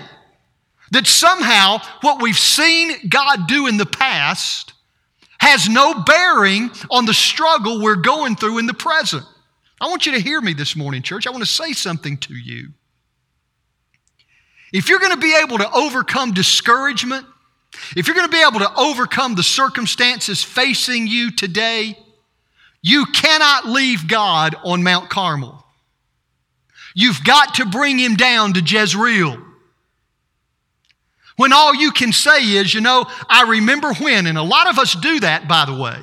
That 0.91 1.05
somehow 1.05 1.79
what 2.01 2.22
we've 2.22 2.38
seen 2.38 3.10
God 3.10 3.48
do 3.48 3.67
in 3.67 3.77
the 3.77 3.86
past 3.86 4.73
has 5.43 5.67
no 5.67 5.93
bearing 6.03 6.71
on 6.89 7.05
the 7.05 7.13
struggle 7.13 7.81
we're 7.81 7.97
going 7.97 8.35
through 8.35 8.59
in 8.59 8.65
the 8.65 8.73
present. 8.73 9.25
I 9.81 9.89
want 9.89 10.05
you 10.05 10.13
to 10.13 10.19
hear 10.19 10.39
me 10.39 10.53
this 10.53 10.75
morning, 10.77 11.01
church. 11.01 11.27
I 11.27 11.31
want 11.31 11.43
to 11.43 11.50
say 11.50 11.73
something 11.73 12.15
to 12.19 12.33
you. 12.33 12.69
If 14.71 14.88
you're 14.88 15.00
going 15.00 15.12
to 15.12 15.19
be 15.19 15.35
able 15.35 15.57
to 15.57 15.69
overcome 15.71 16.33
discouragement, 16.33 17.25
if 17.97 18.07
you're 18.07 18.15
going 18.15 18.27
to 18.27 18.31
be 18.31 18.41
able 18.41 18.59
to 18.59 18.73
overcome 18.77 19.35
the 19.35 19.43
circumstances 19.43 20.41
facing 20.41 21.07
you 21.07 21.29
today, 21.31 22.00
you 22.81 23.05
cannot 23.07 23.67
leave 23.67 24.07
God 24.07 24.55
on 24.63 24.81
Mount 24.81 25.09
Carmel. 25.09 25.65
You've 26.95 27.23
got 27.23 27.55
to 27.55 27.65
bring 27.65 28.00
him 28.00 28.15
down 28.15 28.53
to 28.53 28.62
Jezreel. 28.62 29.38
When 31.35 31.51
all 31.53 31.73
you 31.73 31.91
can 31.91 32.11
say 32.11 32.41
is, 32.41 32.73
you 32.73 32.81
know, 32.81 33.05
I 33.29 33.43
remember 33.43 33.93
when, 33.93 34.27
and 34.27 34.37
a 34.37 34.43
lot 34.43 34.69
of 34.69 34.77
us 34.77 34.93
do 34.95 35.19
that, 35.21 35.47
by 35.47 35.65
the 35.65 35.75
way. 35.75 35.97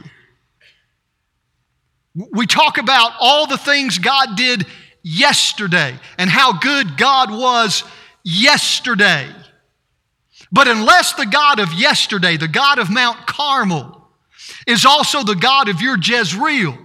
We 2.32 2.46
talk 2.46 2.78
about 2.78 3.12
all 3.20 3.46
the 3.46 3.58
things 3.58 3.98
God 3.98 4.36
did 4.36 4.66
yesterday 5.02 5.94
and 6.18 6.28
how 6.28 6.58
good 6.58 6.96
God 6.96 7.30
was 7.30 7.84
yesterday. 8.24 9.28
But 10.50 10.66
unless 10.66 11.12
the 11.12 11.26
God 11.26 11.60
of 11.60 11.72
yesterday, 11.74 12.36
the 12.36 12.48
God 12.48 12.80
of 12.80 12.90
Mount 12.90 13.26
Carmel, 13.26 14.08
is 14.66 14.84
also 14.84 15.22
the 15.22 15.36
God 15.36 15.68
of 15.68 15.80
your 15.80 15.96
Jezreel, 15.96 16.76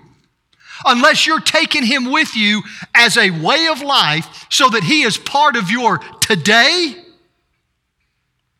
unless 0.85 1.25
you're 1.25 1.39
taking 1.39 1.83
him 1.83 2.11
with 2.11 2.35
you 2.35 2.61
as 2.93 3.17
a 3.17 3.31
way 3.31 3.67
of 3.67 3.81
life 3.81 4.45
so 4.51 4.69
that 4.69 4.83
he 4.83 5.01
is 5.01 5.17
part 5.17 5.55
of 5.55 5.71
your 5.71 5.97
today 6.21 7.04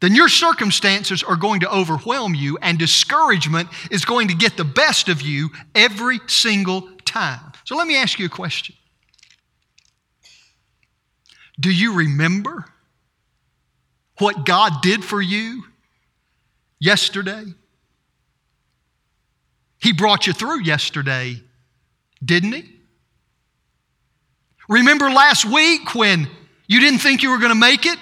then 0.01 0.13
your 0.13 0.27
circumstances 0.27 1.23
are 1.23 1.37
going 1.37 1.61
to 1.61 1.71
overwhelm 1.71 2.35
you, 2.35 2.57
and 2.61 2.77
discouragement 2.77 3.69
is 3.89 4.03
going 4.03 4.27
to 4.27 4.35
get 4.35 4.57
the 4.57 4.65
best 4.65 5.07
of 5.09 5.21
you 5.21 5.49
every 5.73 6.19
single 6.27 6.89
time. 7.05 7.51
So 7.63 7.75
let 7.75 7.87
me 7.87 7.95
ask 7.95 8.19
you 8.19 8.25
a 8.25 8.29
question 8.29 8.75
Do 11.59 11.71
you 11.71 11.93
remember 11.93 12.65
what 14.19 14.45
God 14.45 14.81
did 14.81 15.03
for 15.03 15.21
you 15.21 15.63
yesterday? 16.79 17.45
He 19.79 19.93
brought 19.93 20.27
you 20.27 20.33
through 20.33 20.63
yesterday, 20.63 21.41
didn't 22.23 22.53
He? 22.53 22.71
Remember 24.67 25.09
last 25.09 25.45
week 25.45 25.93
when 25.93 26.27
you 26.67 26.79
didn't 26.79 26.99
think 26.99 27.21
you 27.21 27.29
were 27.29 27.37
going 27.37 27.51
to 27.51 27.55
make 27.55 27.85
it? 27.85 27.99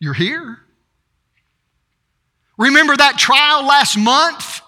You're 0.00 0.14
here. 0.14 0.58
Remember 2.56 2.96
that 2.96 3.18
trial 3.18 3.64
last 3.64 3.96
month 3.96 4.60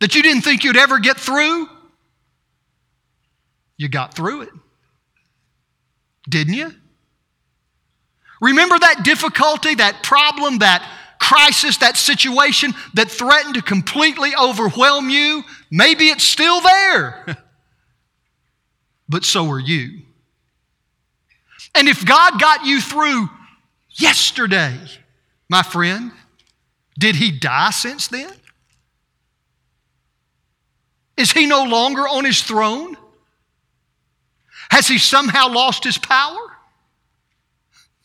that 0.00 0.14
you 0.14 0.22
didn't 0.22 0.42
think 0.42 0.64
you'd 0.64 0.76
ever 0.76 0.98
get 0.98 1.18
through? 1.18 1.68
You 3.76 3.88
got 3.88 4.14
through 4.14 4.42
it. 4.42 4.50
Didn't 6.28 6.54
you? 6.54 6.74
Remember 8.40 8.78
that 8.78 9.02
difficulty, 9.04 9.74
that 9.76 10.02
problem, 10.02 10.58
that 10.58 10.86
crisis, 11.20 11.78
that 11.78 11.96
situation 11.96 12.72
that 12.94 13.10
threatened 13.10 13.54
to 13.54 13.62
completely 13.62 14.32
overwhelm 14.36 15.10
you? 15.10 15.44
Maybe 15.70 16.06
it's 16.06 16.24
still 16.24 16.60
there, 16.60 17.36
but 19.08 19.24
so 19.24 19.50
are 19.50 19.58
you. 19.58 20.02
And 21.74 21.88
if 21.88 22.04
God 22.04 22.40
got 22.40 22.64
you 22.64 22.80
through 22.80 23.28
yesterday, 23.98 24.78
my 25.48 25.62
friend. 25.62 26.12
Did 26.98 27.16
he 27.16 27.30
die 27.30 27.70
since 27.70 28.08
then? 28.08 28.32
Is 31.16 31.32
he 31.32 31.46
no 31.46 31.64
longer 31.64 32.02
on 32.02 32.24
his 32.24 32.42
throne? 32.42 32.96
Has 34.70 34.88
he 34.88 34.98
somehow 34.98 35.48
lost 35.48 35.84
his 35.84 35.98
power? 35.98 36.38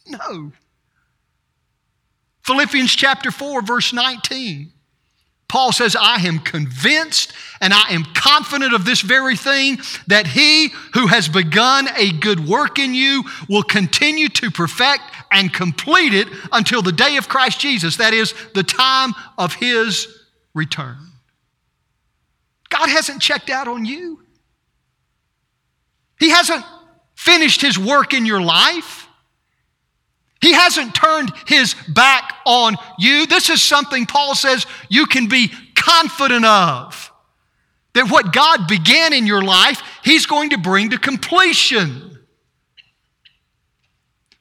No. 0.07 0.51
Philippians 2.43 2.93
chapter 2.93 3.31
4, 3.31 3.61
verse 3.61 3.93
19. 3.93 4.71
Paul 5.47 5.71
says, 5.71 5.95
I 5.95 6.15
am 6.25 6.39
convinced 6.39 7.31
and 7.61 7.73
I 7.73 7.91
am 7.91 8.05
confident 8.15 8.73
of 8.73 8.85
this 8.85 9.01
very 9.01 9.35
thing 9.35 9.77
that 10.07 10.25
he 10.25 10.69
who 10.93 11.07
has 11.07 11.29
begun 11.29 11.87
a 11.95 12.11
good 12.11 12.47
work 12.47 12.79
in 12.79 12.95
you 12.95 13.23
will 13.47 13.61
continue 13.61 14.29
to 14.29 14.49
perfect 14.49 15.03
and 15.33 15.51
complete 15.51 16.13
it 16.13 16.27
until 16.51 16.81
the 16.81 16.91
day 16.91 17.17
of 17.17 17.27
Christ 17.27 17.59
Jesus, 17.59 17.97
that 17.97 18.13
is, 18.13 18.33
the 18.53 18.63
time 18.63 19.13
of 19.37 19.53
his 19.53 20.07
return. 20.53 20.97
God 22.69 22.89
hasn't 22.89 23.21
checked 23.21 23.49
out 23.49 23.67
on 23.67 23.85
you, 23.85 24.23
He 26.19 26.29
hasn't 26.29 26.63
finished 27.15 27.61
His 27.61 27.77
work 27.77 28.13
in 28.13 28.25
your 28.25 28.41
life. 28.41 29.07
He 30.41 30.51
hasn't 30.51 30.93
turned 30.93 31.31
his 31.47 31.73
back 31.87 32.33
on 32.45 32.75
you. 32.99 33.25
This 33.25 33.49
is 33.49 33.61
something 33.61 34.05
Paul 34.05 34.35
says 34.35 34.65
you 34.89 35.05
can 35.05 35.29
be 35.29 35.49
confident 35.73 36.43
of. 36.43 37.13
That 37.93 38.11
what 38.11 38.33
God 38.33 38.67
began 38.67 39.13
in 39.13 39.25
your 39.25 39.41
life, 39.41 39.81
He's 40.03 40.25
going 40.25 40.49
to 40.49 40.57
bring 40.57 40.89
to 40.89 40.97
completion. 40.97 42.12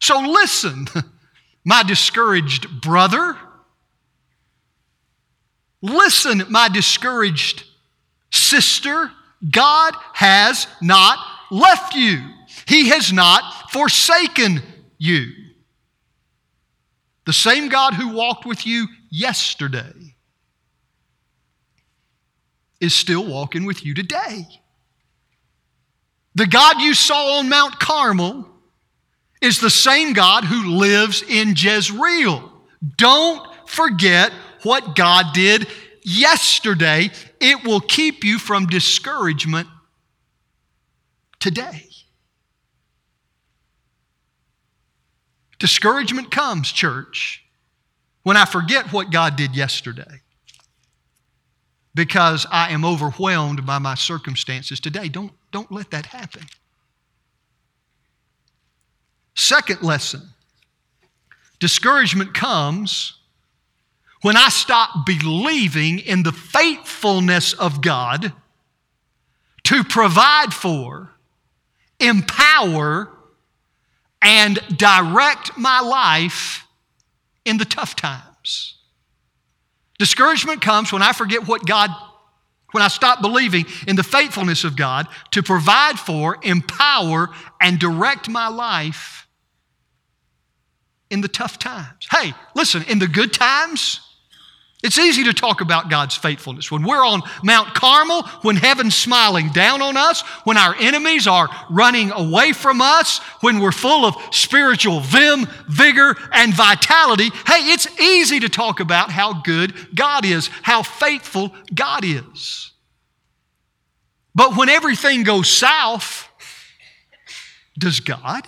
So 0.02 0.18
listen, 0.18 0.88
my 1.64 1.85
discouraged 1.85 2.82
brother. 2.82 3.38
Listen, 5.80 6.42
my 6.50 6.68
discouraged 6.68 7.64
sister. 8.30 9.12
God 9.49 9.94
has 10.14 10.66
not 10.80 11.18
left 11.50 11.94
you, 11.94 12.21
He 12.66 12.88
has 12.88 13.12
not 13.12 13.71
forsaken 13.71 14.61
you. 14.99 15.32
The 17.25 17.32
same 17.32 17.68
God 17.68 17.94
who 17.94 18.12
walked 18.12 18.44
with 18.44 18.66
you 18.66 18.88
yesterday 19.11 20.16
is 22.80 22.94
still 22.94 23.25
walking 23.25 23.64
with 23.64 23.85
you 23.85 23.94
today. 23.94 24.47
The 26.35 26.47
God 26.47 26.80
you 26.80 26.94
saw 26.94 27.38
on 27.38 27.49
Mount 27.49 27.78
Carmel 27.78 28.51
is 29.42 29.61
the 29.61 29.70
same 29.70 30.12
God 30.12 30.44
who 30.44 30.76
lives 30.76 31.22
in 31.22 31.54
Jezreel. 31.56 32.50
Don't 32.96 33.46
forget 33.66 34.32
what 34.62 34.94
God 34.94 35.34
did 35.34 35.66
yesterday. 36.02 37.11
It 37.40 37.64
will 37.64 37.80
keep 37.80 38.25
you 38.25 38.38
from 38.38 38.66
discouragement 38.66 39.68
today. 41.40 41.88
Discouragement 45.58 46.30
comes, 46.30 46.70
church, 46.70 47.44
when 48.22 48.37
I 48.37 48.44
forget 48.44 48.92
what 48.92 49.11
God 49.11 49.37
did 49.37 49.54
yesterday 49.54 50.20
because 51.94 52.46
I 52.50 52.70
am 52.70 52.84
overwhelmed 52.84 53.66
by 53.66 53.78
my 53.78 53.94
circumstances 53.94 54.80
today. 54.80 55.08
Don't, 55.08 55.32
don't 55.50 55.70
let 55.70 55.90
that 55.90 56.06
happen. 56.06 56.42
Second 59.34 59.82
lesson 59.82 60.22
discouragement 61.58 62.34
comes 62.34 63.14
when 64.22 64.36
I 64.36 64.48
stop 64.48 65.06
believing 65.06 66.00
in 66.00 66.22
the 66.22 66.32
faithfulness 66.32 67.52
of 67.52 67.80
God 67.80 68.32
to 69.64 69.85
provide 69.85 70.52
for, 70.52 71.11
empower, 72.00 73.11
and 74.20 74.59
direct 74.76 75.57
my 75.57 75.80
life 75.80 76.66
in 77.44 77.59
the 77.59 77.64
tough 77.64 77.96
times. 77.96 78.76
Discouragement 79.98 80.62
comes 80.62 80.92
when 80.92 81.02
I 81.02 81.12
forget 81.12 81.46
what 81.46 81.64
God, 81.66 81.90
when 82.72 82.83
I 82.83 82.88
stop 82.88 83.22
believing 83.22 83.66
in 83.87 83.96
the 83.96 84.02
faithfulness 84.02 84.64
of 84.64 84.76
God 84.76 85.07
to 85.33 85.42
provide 85.42 85.98
for, 85.98 86.38
empower, 86.42 87.30
and 87.61 87.78
direct 87.78 88.28
my 88.28 88.48
life 88.48 89.21
in 91.12 91.20
the 91.20 91.29
tough 91.29 91.59
times. 91.59 92.09
Hey, 92.11 92.33
listen, 92.55 92.83
in 92.88 92.98
the 92.98 93.07
good 93.07 93.33
times, 93.33 94.01
it's 94.83 94.98
easy 94.98 95.25
to 95.25 95.33
talk 95.33 95.61
about 95.61 95.90
God's 95.90 96.16
faithfulness. 96.16 96.72
When 96.72 96.83
we're 96.83 97.07
on 97.07 97.22
Mount 97.44 97.75
Carmel, 97.75 98.22
when 98.40 98.57
heaven's 98.57 98.96
smiling 98.96 99.51
down 99.51 99.81
on 99.81 99.96
us, 99.96 100.22
when 100.42 100.57
our 100.57 100.75
enemies 100.81 101.29
are 101.29 101.48
running 101.70 102.11
away 102.11 102.53
from 102.53 102.81
us, 102.81 103.18
when 103.42 103.61
we're 103.61 103.70
full 103.70 104.05
of 104.05 104.16
spiritual 104.33 105.01
vim, 105.01 105.46
vigor, 105.68 106.16
and 106.33 106.53
vitality, 106.53 107.31
hey, 107.46 107.72
it's 107.72 108.01
easy 108.01 108.40
to 108.40 108.48
talk 108.48 108.81
about 108.81 109.11
how 109.11 109.42
good 109.42 109.72
God 109.94 110.25
is, 110.25 110.48
how 110.62 110.83
faithful 110.83 111.55
God 111.72 112.05
is. 112.05 112.72
But 114.35 114.57
when 114.57 114.68
everything 114.70 115.22
goes 115.22 115.48
south, 115.48 116.27
does 117.79 118.01
God? 118.01 118.44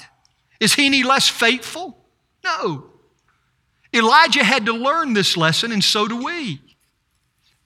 Is 0.58 0.74
He 0.74 0.86
any 0.86 1.02
less 1.04 1.28
faithful? 1.28 2.03
No. 2.44 2.90
Elijah 3.94 4.44
had 4.44 4.66
to 4.66 4.72
learn 4.72 5.14
this 5.14 5.36
lesson, 5.36 5.72
and 5.72 5.82
so 5.82 6.06
do 6.06 6.22
we. 6.22 6.60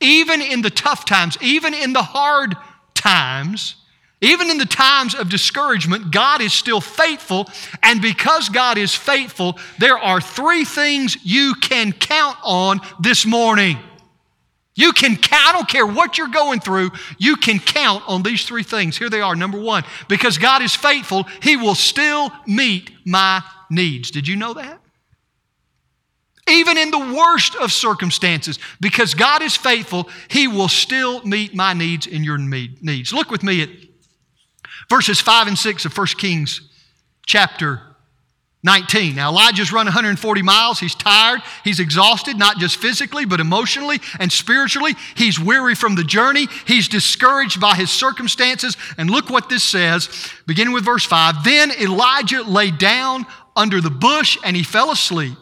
Even 0.01 0.41
in 0.41 0.63
the 0.63 0.71
tough 0.71 1.05
times, 1.05 1.37
even 1.41 1.75
in 1.75 1.93
the 1.93 2.03
hard 2.03 2.55
times, 2.95 3.77
even 4.21 4.51
in 4.51 4.59
the 4.59 4.67
times 4.67 5.15
of 5.15 5.29
discouragement, 5.29 6.13
God 6.13 6.41
is 6.41 6.53
still 6.53 6.81
faithful. 6.81 7.49
And 7.83 8.03
because 8.03 8.49
God 8.49 8.77
is 8.77 8.95
faithful, 8.95 9.59
there 9.79 9.99
are 9.99 10.21
three 10.21 10.65
things 10.65 11.17
you 11.25 11.55
can 11.55 11.93
count 11.93 12.37
on 12.43 12.81
this 13.01 13.25
morning. 13.25 13.79
You 14.75 14.93
can 14.93 15.17
count, 15.17 15.49
I 15.49 15.53
don't 15.53 15.69
care 15.69 15.87
what 15.87 16.19
you're 16.19 16.29
going 16.29 16.61
through, 16.61 16.91
you 17.19 17.37
can 17.37 17.59
count 17.59 18.05
on 18.07 18.23
these 18.23 18.45
three 18.45 18.63
things. 18.63 18.97
Here 18.97 19.11
they 19.11 19.21
are. 19.21 19.35
Number 19.35 19.59
one, 19.59 19.83
because 20.09 20.39
God 20.39 20.63
is 20.63 20.75
faithful, 20.75 21.25
He 21.43 21.57
will 21.57 21.75
still 21.75 22.31
meet 22.47 22.93
my 23.05 23.43
needs. 23.71 24.11
Did 24.11 24.27
you 24.29 24.37
know 24.37 24.55
that? 24.55 24.81
even 26.49 26.79
in 26.79 26.91
the 26.91 26.99
worst 26.99 27.55
of 27.57 27.73
circumstances, 27.73 28.59
because 28.81 29.15
God 29.15 29.43
is 29.43 29.57
faithful, 29.57 30.09
He 30.29 30.49
will 30.49 30.69
still 30.69 31.23
meet 31.25 31.55
my 31.55 31.75
needs 31.75 32.07
and 32.07 32.25
your 32.25 32.39
needs. 32.39 33.13
Look 33.13 33.31
with 33.31 33.43
me 33.43 33.63
at 33.63 33.69
verses 34.89 35.21
5 35.21 35.49
and 35.49 35.59
6 35.59 35.85
of 35.85 35.97
1 35.97 36.07
Kings 36.19 36.69
chapter 37.27 37.83
19. 38.65 39.15
Now, 39.15 39.31
Elijah's 39.31 39.73
run 39.73 39.87
140 39.87 40.43
miles. 40.43 40.81
He's 40.81 40.95
tired. 40.95 41.41
He's 41.63 41.79
exhausted, 41.79 42.37
not 42.37 42.59
just 42.59 42.77
physically, 42.77 43.25
but 43.25 43.39
emotionally 43.39 44.01
and 44.19 44.33
spiritually. 44.33 44.95
He's 45.15 45.39
weary 45.39 45.77
from 45.77 45.95
the 45.95 46.03
journey. 46.03 46.49
He's 46.67 46.89
discouraged 46.89 47.61
by 47.61 47.77
his 47.77 47.91
circumstances. 47.91 48.77
And 48.97 49.11
look 49.11 49.31
what 49.31 49.49
this 49.49 49.63
says, 49.63 50.09
beginning 50.47 50.75
with 50.75 50.85
verse 50.85 51.05
5. 51.05 51.45
Then 51.45 51.71
Elijah 51.71 52.43
lay 52.43 52.73
down 52.73 53.27
under 53.59 53.83
the 53.83 53.91
bush 53.91 54.39
and 54.45 54.57
he 54.57 54.63
fell 54.63 54.91
asleep. 54.91 55.37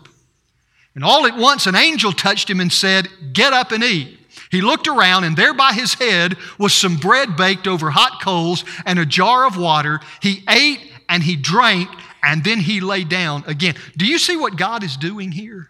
And 0.97 1.05
all 1.05 1.27
at 1.27 1.37
once 1.37 1.67
an 1.67 1.77
angel 1.77 2.11
touched 2.11 2.51
him 2.51 2.59
and 2.59 2.73
said, 2.73 3.09
Get 3.33 3.53
up 3.53 3.71
and 3.71 3.85
eat. 3.85 4.19
He 4.51 4.63
looked 4.63 4.89
around, 4.89 5.25
and 5.25 5.37
there 5.37 5.55
by 5.55 5.73
his 5.73 5.95
head 5.95 6.37
was 6.59 6.73
some 6.73 6.97
bread 6.97 7.37
baked 7.37 7.67
over 7.67 7.91
hot 7.91 8.23
coals 8.23 8.65
and 8.85 8.99
a 8.99 9.07
jar 9.07 9.47
of 9.47 9.57
water. 9.57 10.01
He 10.23 10.43
ate 10.49 10.81
and 11.09 11.23
he 11.23 11.37
drank, 11.37 11.89
and 12.23 12.43
then 12.43 12.59
he 12.59 12.81
lay 12.81 13.05
down 13.05 13.45
again. 13.47 13.75
Do 13.97 14.07
you 14.07 14.19
see 14.19 14.37
what 14.37 14.57
God 14.57 14.83
is 14.83 14.97
doing 14.97 15.33
here? 15.33 15.69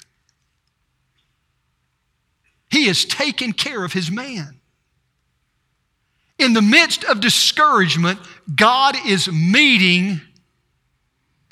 He 2.70 2.88
is 2.88 3.04
taking 3.04 3.52
care 3.52 3.84
of 3.84 3.92
his 3.92 4.10
man. 4.10 4.60
In 6.38 6.52
the 6.52 6.62
midst 6.62 7.04
of 7.04 7.20
discouragement, 7.20 8.20
God 8.54 8.96
is 9.06 9.30
meeting 9.30 10.20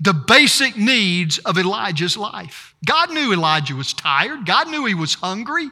the 0.04 0.12
basic 0.12 0.76
needs 0.76 1.38
of 1.38 1.56
Elijah's 1.56 2.16
life. 2.16 2.74
God 2.84 3.12
knew 3.12 3.32
Elijah 3.32 3.74
was 3.74 3.92
tired, 3.92 4.46
God 4.46 4.68
knew 4.68 4.84
he 4.84 4.94
was 4.94 5.14
hungry. 5.14 5.70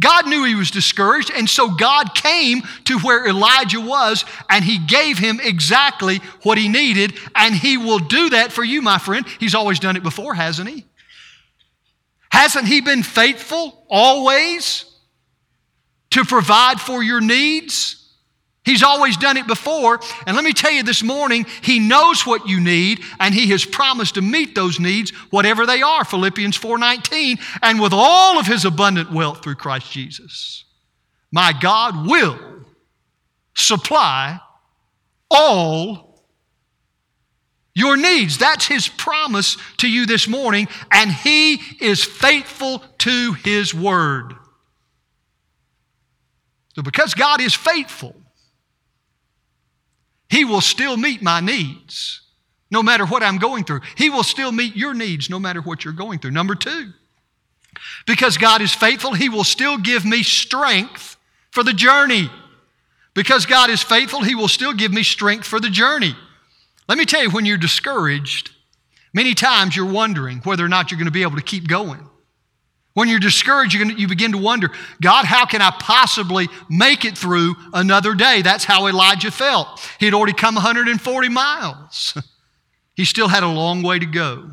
God 0.00 0.26
knew 0.26 0.42
he 0.42 0.56
was 0.56 0.72
discouraged, 0.72 1.30
and 1.30 1.48
so 1.48 1.70
God 1.70 2.16
came 2.16 2.62
to 2.86 2.98
where 2.98 3.28
Elijah 3.28 3.80
was 3.80 4.24
and 4.50 4.64
he 4.64 4.78
gave 4.78 5.18
him 5.18 5.38
exactly 5.40 6.16
what 6.42 6.58
he 6.58 6.68
needed, 6.68 7.14
and 7.36 7.54
he 7.54 7.76
will 7.76 8.00
do 8.00 8.30
that 8.30 8.50
for 8.50 8.64
you, 8.64 8.82
my 8.82 8.98
friend. 8.98 9.24
He's 9.38 9.54
always 9.54 9.78
done 9.78 9.96
it 9.96 10.02
before, 10.02 10.34
hasn't 10.34 10.68
he? 10.68 10.84
Hasn't 12.28 12.66
he 12.66 12.80
been 12.80 13.04
faithful 13.04 13.86
always 13.88 14.84
to 16.10 16.24
provide 16.24 16.80
for 16.80 17.00
your 17.00 17.20
needs? 17.20 18.03
He's 18.64 18.82
always 18.82 19.16
done 19.18 19.36
it 19.36 19.46
before. 19.46 20.00
And 20.26 20.34
let 20.34 20.44
me 20.44 20.54
tell 20.54 20.72
you 20.72 20.82
this 20.82 21.02
morning, 21.02 21.44
He 21.62 21.78
knows 21.78 22.26
what 22.26 22.48
you 22.48 22.60
need, 22.60 23.02
and 23.20 23.34
He 23.34 23.48
has 23.48 23.64
promised 23.64 24.14
to 24.14 24.22
meet 24.22 24.54
those 24.54 24.80
needs, 24.80 25.10
whatever 25.30 25.66
they 25.66 25.82
are. 25.82 26.04
Philippians 26.04 26.56
4:19, 26.56 27.38
and 27.62 27.80
with 27.80 27.92
all 27.92 28.38
of 28.38 28.46
His 28.46 28.64
abundant 28.64 29.12
wealth 29.12 29.42
through 29.42 29.56
Christ 29.56 29.92
Jesus, 29.92 30.64
my 31.30 31.52
God 31.52 32.06
will 32.06 32.38
supply 33.54 34.40
all 35.30 36.24
your 37.74 37.96
needs. 37.96 38.38
That's 38.38 38.66
His 38.66 38.88
promise 38.88 39.58
to 39.78 39.88
you 39.88 40.06
this 40.06 40.26
morning, 40.26 40.68
and 40.90 41.12
He 41.12 41.60
is 41.80 42.02
faithful 42.02 42.82
to 42.98 43.34
His 43.34 43.74
word. 43.74 44.34
So, 46.76 46.82
because 46.82 47.14
God 47.14 47.40
is 47.40 47.54
faithful, 47.54 48.16
He 50.34 50.44
will 50.44 50.60
still 50.60 50.96
meet 50.96 51.22
my 51.22 51.38
needs 51.38 52.22
no 52.68 52.82
matter 52.82 53.06
what 53.06 53.22
I'm 53.22 53.38
going 53.38 53.62
through. 53.62 53.82
He 53.96 54.10
will 54.10 54.24
still 54.24 54.50
meet 54.50 54.74
your 54.74 54.92
needs 54.92 55.30
no 55.30 55.38
matter 55.38 55.60
what 55.60 55.84
you're 55.84 55.94
going 55.94 56.18
through. 56.18 56.32
Number 56.32 56.56
two, 56.56 56.92
because 58.04 58.36
God 58.36 58.60
is 58.60 58.74
faithful, 58.74 59.12
He 59.12 59.28
will 59.28 59.44
still 59.44 59.78
give 59.78 60.04
me 60.04 60.24
strength 60.24 61.16
for 61.52 61.62
the 61.62 61.72
journey. 61.72 62.28
Because 63.14 63.46
God 63.46 63.70
is 63.70 63.80
faithful, 63.80 64.24
He 64.24 64.34
will 64.34 64.48
still 64.48 64.72
give 64.72 64.92
me 64.92 65.04
strength 65.04 65.46
for 65.46 65.60
the 65.60 65.70
journey. 65.70 66.16
Let 66.88 66.98
me 66.98 67.04
tell 67.04 67.22
you, 67.22 67.30
when 67.30 67.46
you're 67.46 67.56
discouraged, 67.56 68.50
many 69.12 69.34
times 69.34 69.76
you're 69.76 69.86
wondering 69.86 70.38
whether 70.38 70.64
or 70.64 70.68
not 70.68 70.90
you're 70.90 70.98
going 70.98 71.06
to 71.06 71.12
be 71.12 71.22
able 71.22 71.36
to 71.36 71.42
keep 71.42 71.68
going. 71.68 72.10
When 72.94 73.08
you're 73.08 73.18
discouraged, 73.18 73.74
you 73.74 74.06
begin 74.06 74.32
to 74.32 74.38
wonder, 74.38 74.70
God, 75.02 75.24
how 75.24 75.46
can 75.46 75.60
I 75.60 75.72
possibly 75.80 76.48
make 76.70 77.04
it 77.04 77.18
through 77.18 77.56
another 77.72 78.14
day? 78.14 78.40
That's 78.40 78.64
how 78.64 78.86
Elijah 78.86 79.32
felt. 79.32 79.80
He 79.98 80.06
had 80.06 80.14
already 80.14 80.32
come 80.32 80.54
140 80.54 81.28
miles. 81.28 82.16
he 82.94 83.04
still 83.04 83.26
had 83.26 83.42
a 83.42 83.48
long 83.48 83.82
way 83.82 83.98
to 83.98 84.06
go. 84.06 84.52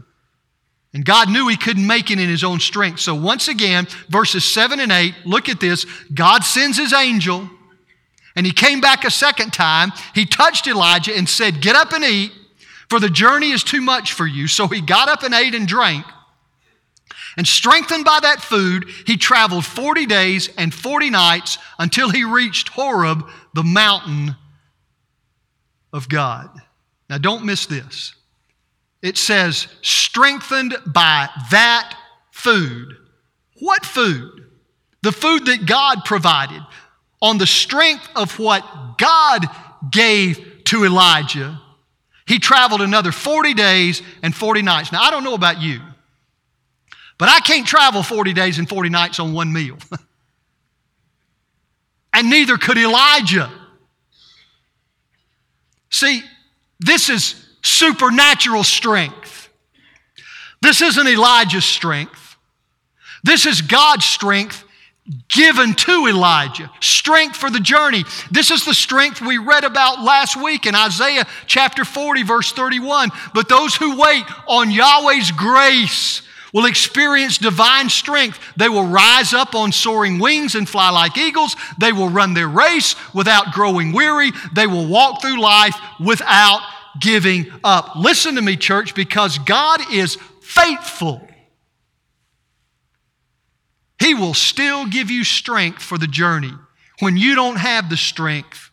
And 0.93 1.05
God 1.05 1.29
knew 1.29 1.47
he 1.47 1.55
couldn't 1.55 1.85
make 1.85 2.09
it 2.09 2.19
in 2.19 2.27
his 2.27 2.43
own 2.43 2.59
strength. 2.59 2.99
So, 2.99 3.13
once 3.15 3.47
again, 3.47 3.87
verses 4.09 4.43
7 4.43 4.79
and 4.79 4.91
8, 4.91 5.13
look 5.23 5.47
at 5.47 5.59
this. 5.59 5.85
God 6.13 6.43
sends 6.43 6.77
his 6.77 6.93
angel, 6.93 7.47
and 8.35 8.45
he 8.45 8.51
came 8.51 8.81
back 8.81 9.05
a 9.05 9.11
second 9.11 9.53
time. 9.53 9.93
He 10.13 10.25
touched 10.25 10.67
Elijah 10.67 11.15
and 11.15 11.29
said, 11.29 11.61
Get 11.61 11.75
up 11.75 11.93
and 11.93 12.03
eat, 12.03 12.33
for 12.89 12.99
the 12.99 13.09
journey 13.09 13.51
is 13.51 13.63
too 13.63 13.81
much 13.81 14.13
for 14.13 14.27
you. 14.27 14.47
So 14.47 14.67
he 14.67 14.81
got 14.81 15.07
up 15.07 15.23
and 15.23 15.33
ate 15.33 15.55
and 15.55 15.67
drank. 15.67 16.05
And 17.37 17.47
strengthened 17.47 18.05
by 18.05 18.19
that 18.21 18.41
food, 18.41 18.85
he 19.05 19.17
traveled 19.17 19.65
40 19.65 20.05
days 20.05 20.49
and 20.57 20.73
40 20.73 21.09
nights 21.09 21.57
until 21.79 22.09
he 22.09 22.23
reached 22.23 22.69
Horeb, 22.69 23.25
the 23.53 23.63
mountain 23.63 24.35
of 25.93 26.09
God. 26.09 26.49
Now, 27.09 27.17
don't 27.17 27.45
miss 27.45 27.65
this. 27.65 28.15
It 29.01 29.17
says, 29.17 29.67
strengthened 29.81 30.75
by 30.85 31.29
that 31.51 31.95
food. 32.31 32.95
What 33.59 33.85
food? 33.85 34.47
The 35.01 35.11
food 35.11 35.45
that 35.47 35.65
God 35.65 35.99
provided. 36.05 36.61
On 37.21 37.37
the 37.37 37.47
strength 37.47 38.07
of 38.15 38.39
what 38.39 38.97
God 38.97 39.45
gave 39.91 40.63
to 40.65 40.85
Elijah, 40.85 41.59
he 42.27 42.39
traveled 42.39 42.81
another 42.81 43.11
40 43.11 43.53
days 43.53 44.01
and 44.23 44.35
40 44.35 44.61
nights. 44.61 44.91
Now, 44.91 45.01
I 45.01 45.11
don't 45.11 45.23
know 45.23 45.33
about 45.33 45.61
you. 45.61 45.81
But 47.21 47.29
I 47.29 47.39
can't 47.39 47.67
travel 47.67 48.01
40 48.01 48.33
days 48.33 48.57
and 48.57 48.67
40 48.67 48.89
nights 48.89 49.19
on 49.19 49.31
one 49.31 49.53
meal. 49.53 49.77
and 52.13 52.31
neither 52.31 52.57
could 52.57 52.79
Elijah. 52.79 53.51
See, 55.91 56.23
this 56.79 57.11
is 57.11 57.35
supernatural 57.61 58.63
strength. 58.63 59.49
This 60.63 60.81
isn't 60.81 61.07
Elijah's 61.07 61.63
strength. 61.63 62.37
This 63.23 63.45
is 63.45 63.61
God's 63.61 64.05
strength 64.05 64.63
given 65.29 65.75
to 65.75 66.07
Elijah. 66.07 66.71
Strength 66.79 67.35
for 67.35 67.51
the 67.51 67.59
journey. 67.59 68.03
This 68.31 68.49
is 68.49 68.65
the 68.65 68.73
strength 68.73 69.21
we 69.21 69.37
read 69.37 69.63
about 69.63 70.01
last 70.01 70.41
week 70.41 70.65
in 70.65 70.73
Isaiah 70.73 71.27
chapter 71.45 71.85
40, 71.85 72.23
verse 72.23 72.51
31. 72.51 73.11
But 73.35 73.47
those 73.47 73.75
who 73.75 73.95
wait 73.95 74.23
on 74.47 74.71
Yahweh's 74.71 75.29
grace, 75.29 76.23
will 76.53 76.65
experience 76.65 77.37
divine 77.37 77.89
strength. 77.89 78.39
They 78.57 78.69
will 78.69 78.85
rise 78.85 79.33
up 79.33 79.55
on 79.55 79.71
soaring 79.71 80.19
wings 80.19 80.55
and 80.55 80.67
fly 80.67 80.89
like 80.89 81.17
eagles. 81.17 81.55
They 81.79 81.91
will 81.91 82.09
run 82.09 82.33
their 82.33 82.49
race 82.49 82.95
without 83.13 83.53
growing 83.53 83.91
weary. 83.91 84.31
They 84.53 84.67
will 84.67 84.87
walk 84.87 85.21
through 85.21 85.41
life 85.41 85.75
without 85.99 86.61
giving 86.99 87.51
up. 87.63 87.95
Listen 87.95 88.35
to 88.35 88.41
me, 88.41 88.57
church, 88.57 88.95
because 88.95 89.37
God 89.39 89.79
is 89.93 90.17
faithful. 90.41 91.27
He 93.99 94.13
will 94.13 94.33
still 94.33 94.87
give 94.87 95.11
you 95.11 95.23
strength 95.23 95.81
for 95.81 95.97
the 95.97 96.07
journey 96.07 96.53
when 96.99 97.17
you 97.17 97.35
don't 97.35 97.57
have 97.57 97.89
the 97.89 97.97
strength 97.97 98.71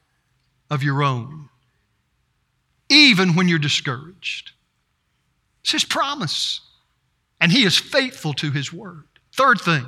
of 0.70 0.82
your 0.82 1.02
own, 1.02 1.48
even 2.88 3.34
when 3.34 3.46
you're 3.46 3.58
discouraged. 3.58 4.52
It's 5.62 5.72
His 5.72 5.84
promise 5.84 6.60
and 7.40 7.52
he 7.52 7.64
is 7.64 7.76
faithful 7.76 8.32
to 8.34 8.50
his 8.50 8.72
word. 8.72 9.04
Third 9.32 9.60
thing, 9.60 9.86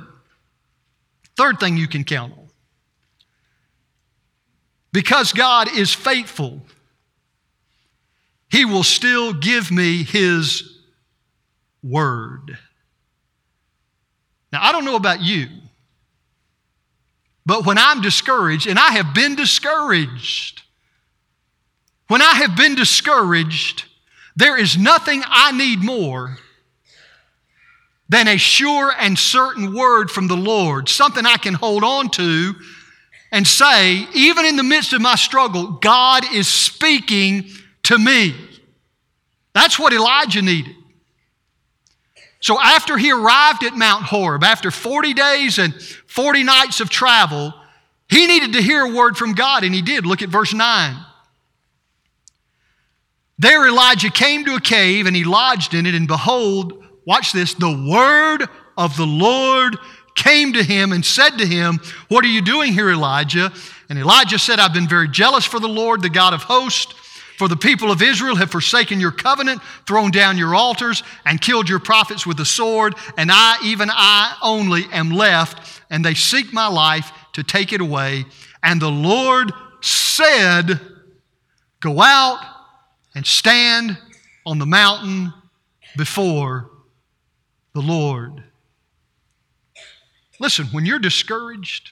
third 1.35 1.59
thing 1.59 1.77
you 1.77 1.87
can 1.87 2.03
count 2.03 2.33
on. 2.33 2.47
Because 4.93 5.33
God 5.33 5.73
is 5.75 5.93
faithful, 5.93 6.61
he 8.49 8.65
will 8.65 8.83
still 8.83 9.33
give 9.33 9.71
me 9.71 10.03
his 10.03 10.79
word. 11.81 12.57
Now, 14.51 14.61
I 14.61 14.71
don't 14.73 14.83
know 14.83 14.97
about 14.97 15.21
you, 15.21 15.47
but 17.45 17.65
when 17.65 17.77
I'm 17.77 18.01
discouraged, 18.01 18.67
and 18.67 18.77
I 18.77 18.91
have 18.91 19.13
been 19.13 19.35
discouraged, 19.35 20.61
when 22.07 22.21
I 22.21 22.33
have 22.33 22.57
been 22.57 22.75
discouraged, 22.75 23.85
there 24.35 24.57
is 24.57 24.77
nothing 24.77 25.23
I 25.25 25.51
need 25.53 25.81
more 25.81 26.37
than 28.11 28.27
a 28.27 28.35
sure 28.35 28.93
and 28.99 29.17
certain 29.17 29.73
word 29.73 30.11
from 30.11 30.27
the 30.27 30.35
Lord, 30.35 30.89
something 30.89 31.25
I 31.25 31.37
can 31.37 31.53
hold 31.53 31.81
on 31.81 32.09
to 32.09 32.53
and 33.31 33.47
say, 33.47 34.05
even 34.13 34.45
in 34.45 34.57
the 34.57 34.63
midst 34.63 34.91
of 34.91 34.99
my 34.99 35.15
struggle, 35.15 35.79
God 35.81 36.25
is 36.33 36.45
speaking 36.45 37.45
to 37.83 37.97
me. 37.97 38.35
That's 39.53 39.79
what 39.79 39.93
Elijah 39.93 40.41
needed. 40.41 40.75
So 42.41 42.59
after 42.59 42.97
he 42.97 43.13
arrived 43.13 43.63
at 43.63 43.77
Mount 43.77 44.03
Horeb, 44.03 44.43
after 44.43 44.71
40 44.71 45.13
days 45.13 45.57
and 45.57 45.73
40 46.07 46.43
nights 46.43 46.81
of 46.81 46.89
travel, 46.89 47.53
he 48.09 48.27
needed 48.27 48.51
to 48.53 48.61
hear 48.61 48.81
a 48.81 48.93
word 48.93 49.15
from 49.15 49.35
God, 49.35 49.63
and 49.63 49.73
he 49.73 49.81
did. 49.81 50.05
Look 50.05 50.21
at 50.21 50.27
verse 50.27 50.53
9. 50.53 50.97
There 53.39 53.65
Elijah 53.65 54.09
came 54.09 54.43
to 54.43 54.55
a 54.55 54.61
cave, 54.61 55.05
and 55.05 55.15
he 55.15 55.23
lodged 55.23 55.73
in 55.73 55.85
it, 55.85 55.95
and 55.95 56.09
behold, 56.09 56.80
watch 57.05 57.31
this, 57.31 57.53
the 57.53 57.85
word 57.89 58.47
of 58.77 58.95
the 58.97 59.05
Lord 59.05 59.77
came 60.15 60.53
to 60.53 60.63
him 60.63 60.91
and 60.91 61.05
said 61.05 61.37
to 61.37 61.45
him, 61.45 61.79
What 62.07 62.25
are 62.25 62.29
you 62.29 62.41
doing 62.41 62.73
here, 62.73 62.89
Elijah? 62.89 63.51
And 63.89 63.99
Elijah 63.99 64.39
said, 64.39 64.59
I've 64.59 64.73
been 64.73 64.87
very 64.87 65.07
jealous 65.07 65.45
for 65.45 65.59
the 65.59 65.67
Lord, 65.67 66.01
the 66.01 66.09
God 66.09 66.33
of 66.33 66.43
hosts. 66.43 66.93
For 67.37 67.47
the 67.47 67.57
people 67.57 67.89
of 67.89 68.03
Israel 68.03 68.35
have 68.35 68.51
forsaken 68.51 68.99
your 68.99 69.11
covenant, 69.11 69.63
thrown 69.87 70.11
down 70.11 70.37
your 70.37 70.53
altars, 70.53 71.01
and 71.25 71.41
killed 71.41 71.67
your 71.67 71.79
prophets 71.79 72.23
with 72.23 72.37
the 72.37 72.45
sword, 72.45 72.93
and 73.17 73.31
I, 73.33 73.57
even 73.63 73.89
I 73.91 74.37
only, 74.43 74.85
am 74.91 75.09
left, 75.09 75.81
and 75.89 76.05
they 76.05 76.13
seek 76.13 76.53
my 76.53 76.67
life 76.67 77.11
to 77.33 77.41
take 77.41 77.73
it 77.73 77.81
away. 77.81 78.25
And 78.61 78.79
the 78.79 78.91
Lord 78.91 79.51
said, 79.81 80.79
Go 81.79 81.99
out 81.99 82.45
and 83.15 83.25
stand 83.25 83.97
on 84.45 84.59
the 84.59 84.67
mountain 84.67 85.33
before 85.97 86.69
the 87.73 87.81
Lord. 87.81 88.43
Listen, 90.39 90.65
when 90.67 90.85
you're 90.85 90.99
discouraged, 90.99 91.91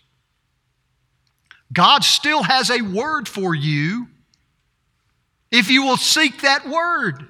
God 1.71 2.03
still 2.03 2.43
has 2.43 2.71
a 2.71 2.81
word 2.81 3.27
for 3.27 3.53
you 3.53 4.07
if 5.51 5.69
you 5.69 5.83
will 5.83 5.97
seek 5.97 6.41
that 6.41 6.67
word. 6.67 7.27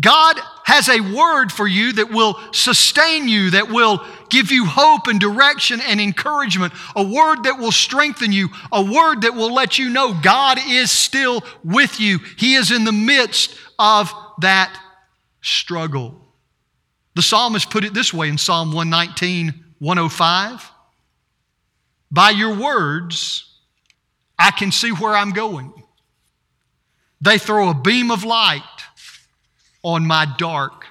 God 0.00 0.36
has 0.64 0.88
a 0.88 1.00
word 1.00 1.52
for 1.52 1.66
you 1.66 1.92
that 1.94 2.10
will 2.10 2.38
sustain 2.52 3.28
you, 3.28 3.50
that 3.50 3.68
will 3.68 4.04
give 4.30 4.50
you 4.50 4.64
hope 4.64 5.08
and 5.08 5.20
direction 5.20 5.80
and 5.80 6.00
encouragement, 6.00 6.72
a 6.96 7.02
word 7.02 7.44
that 7.44 7.58
will 7.58 7.72
strengthen 7.72 8.32
you, 8.32 8.48
a 8.72 8.82
word 8.82 9.22
that 9.22 9.34
will 9.34 9.52
let 9.52 9.78
you 9.78 9.90
know 9.90 10.14
God 10.22 10.58
is 10.66 10.90
still 10.90 11.42
with 11.64 12.00
you. 12.00 12.18
He 12.38 12.54
is 12.54 12.70
in 12.70 12.84
the 12.84 12.92
midst 12.92 13.54
of 13.78 14.10
that 14.40 14.78
struggle. 15.42 16.19
The 17.14 17.22
psalmist 17.22 17.70
put 17.70 17.84
it 17.84 17.94
this 17.94 18.14
way 18.14 18.28
in 18.28 18.38
Psalm 18.38 18.72
119, 18.72 19.52
105 19.78 20.70
By 22.10 22.30
your 22.30 22.56
words, 22.56 23.46
I 24.38 24.50
can 24.50 24.72
see 24.72 24.90
where 24.90 25.14
I'm 25.14 25.32
going. 25.32 25.72
They 27.20 27.38
throw 27.38 27.68
a 27.68 27.74
beam 27.74 28.10
of 28.10 28.24
light 28.24 28.62
on 29.82 30.06
my 30.06 30.26
dark 30.38 30.86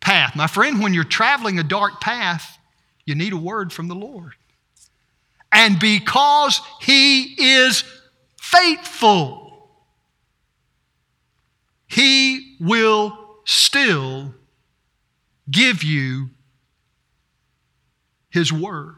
path. 0.00 0.36
My 0.36 0.46
friend, 0.46 0.82
when 0.82 0.94
you're 0.94 1.04
traveling 1.04 1.58
a 1.58 1.64
dark 1.64 2.00
path, 2.00 2.58
you 3.04 3.14
need 3.14 3.32
a 3.32 3.36
word 3.36 3.72
from 3.72 3.88
the 3.88 3.94
Lord. 3.94 4.34
And 5.52 5.78
because 5.80 6.60
He 6.80 7.22
is 7.62 7.82
faithful, 8.40 9.68
He 11.88 12.56
will 12.60 13.18
still 13.44 14.34
give 15.50 15.82
you 15.82 16.30
His 18.30 18.52
Word. 18.52 18.96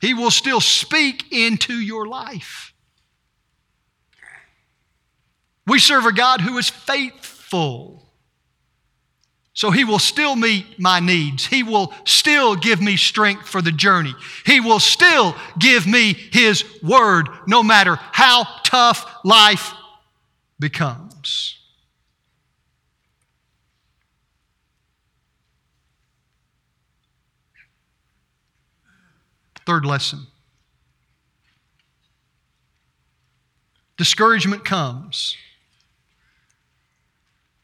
He 0.00 0.14
will 0.14 0.30
still 0.30 0.60
speak 0.60 1.32
into 1.32 1.74
your 1.74 2.06
life. 2.06 2.74
We 5.66 5.78
serve 5.78 6.06
a 6.06 6.12
God 6.12 6.40
who 6.40 6.58
is 6.58 6.68
faithful. 6.68 8.04
So 9.54 9.70
He 9.70 9.84
will 9.84 10.00
still 10.00 10.34
meet 10.34 10.80
my 10.80 10.98
needs. 10.98 11.46
He 11.46 11.62
will 11.62 11.92
still 12.04 12.56
give 12.56 12.80
me 12.80 12.96
strength 12.96 13.46
for 13.46 13.62
the 13.62 13.70
journey. 13.70 14.14
He 14.44 14.58
will 14.58 14.80
still 14.80 15.36
give 15.58 15.86
me 15.86 16.14
His 16.14 16.64
word 16.82 17.28
no 17.46 17.62
matter 17.62 17.96
how 17.96 18.44
tough 18.64 19.06
life 19.24 19.72
becomes. 20.58 21.61
Third 29.66 29.84
lesson 29.84 30.26
discouragement 33.96 34.64
comes 34.64 35.36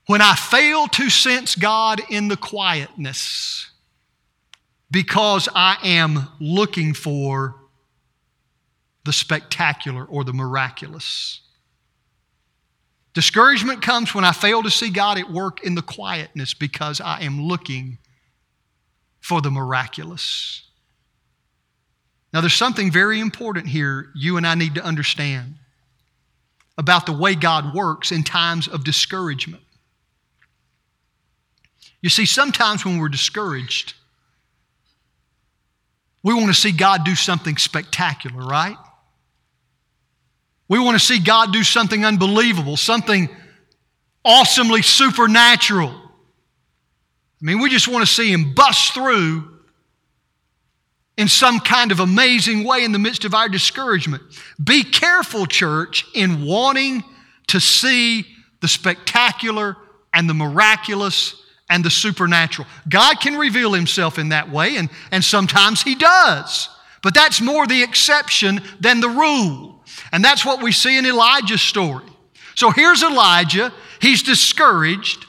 when 0.07 0.23
I 0.23 0.37
fail 0.37 0.87
to 0.87 1.11
sense 1.11 1.57
God 1.57 2.01
in 2.11 2.29
the 2.29 2.37
quietness 2.37 3.71
because 4.91 5.49
I 5.55 5.77
am 5.83 6.29
looking 6.41 6.95
for 6.95 7.57
the 9.05 9.13
spectacular 9.13 10.05
or 10.05 10.23
the 10.23 10.33
miraculous. 10.33 11.41
Discouragement 13.15 13.83
comes 13.83 14.15
when 14.15 14.25
I 14.25 14.33
fail 14.33 14.63
to 14.63 14.71
see 14.71 14.91
God 14.91 15.19
at 15.19 15.31
work 15.31 15.65
in 15.65 15.75
the 15.75 15.83
quietness 15.83 16.55
because 16.55 17.01
I 17.01 17.23
am 17.23 17.43
looking 17.43 17.99
for 19.21 19.41
the 19.41 19.51
miraculous. 19.51 20.68
Now, 22.39 22.43
there's 22.43 22.55
something 22.55 22.93
very 22.93 23.19
important 23.19 23.67
here 23.67 24.11
you 24.15 24.37
and 24.37 24.47
I 24.47 24.55
need 24.55 24.77
to 24.77 24.85
understand 24.85 25.57
about 26.79 27.05
the 27.05 27.13
way 27.13 27.35
God 27.35 27.75
works 27.75 28.13
in 28.13 28.23
times 28.23 28.69
of 28.69 28.85
discouragement. 28.85 29.65
You 32.01 32.11
see, 32.11 32.27
sometimes 32.27 32.85
when 32.85 32.99
we're 32.99 33.09
discouraged, 33.09 33.95
we 36.23 36.33
want 36.33 36.47
to 36.47 36.55
see 36.55 36.71
God 36.71 37.05
do 37.05 37.17
something 37.17 37.57
spectacular, 37.57 38.47
right? 38.47 38.77
We 40.69 40.79
want 40.79 40.95
to 40.97 41.05
see 41.05 41.19
God 41.19 41.53
do 41.53 41.65
something 41.65 42.05
unbelievable, 42.05 42.77
something 42.77 43.29
awesomely 44.25 44.83
supernatural. 44.83 45.91
I 45.91 47.41
mean, 47.41 47.59
we 47.59 47.69
just 47.69 47.89
want 47.89 48.07
to 48.07 48.13
see 48.15 48.31
Him 48.31 48.55
bust 48.55 48.95
through 48.95 49.58
in 51.19 51.27
some 51.27 51.59
kind 51.59 51.91
of 51.91 51.99
amazing 51.99 52.63
way 52.63 52.85
in 52.85 52.93
the 52.93 52.99
midst 52.99 53.25
of 53.25 53.35
our 53.35 53.49
discouragement. 53.49 54.23
Be 54.63 54.85
careful, 54.85 55.47
church, 55.47 56.07
in 56.15 56.45
wanting 56.45 57.03
to 57.49 57.61
see 57.61 58.25
the 58.61 58.69
spectacular 58.69 59.77
and 60.15 60.31
the 60.31 60.35
miraculous 60.35 61.43
and 61.69 61.85
the 61.85 61.91
supernatural. 61.91 62.69
God 62.89 63.21
can 63.21 63.37
reveal 63.37 63.73
himself 63.73 64.17
in 64.17 64.29
that 64.29 64.49
way, 64.49 64.77
and, 64.77 64.89
and 65.11 65.23
sometimes 65.23 65.83
he 65.83 65.97
does. 65.97 66.69
But 67.03 67.15
that's 67.15 67.41
more 67.41 67.67
the 67.67 67.83
exception 67.83 68.63
than 68.79 69.01
the 69.01 69.09
rule. 69.09 69.83
And 70.13 70.25
that's 70.25 70.45
what 70.45 70.63
we 70.63 70.71
see 70.71 70.99
in 70.99 71.05
Elijah's 71.05 71.63
story. 71.63 72.07
So 72.55 72.71
here's 72.71 73.03
Elijah. 73.03 73.73
He's 74.01 74.23
discouraged. 74.23 75.27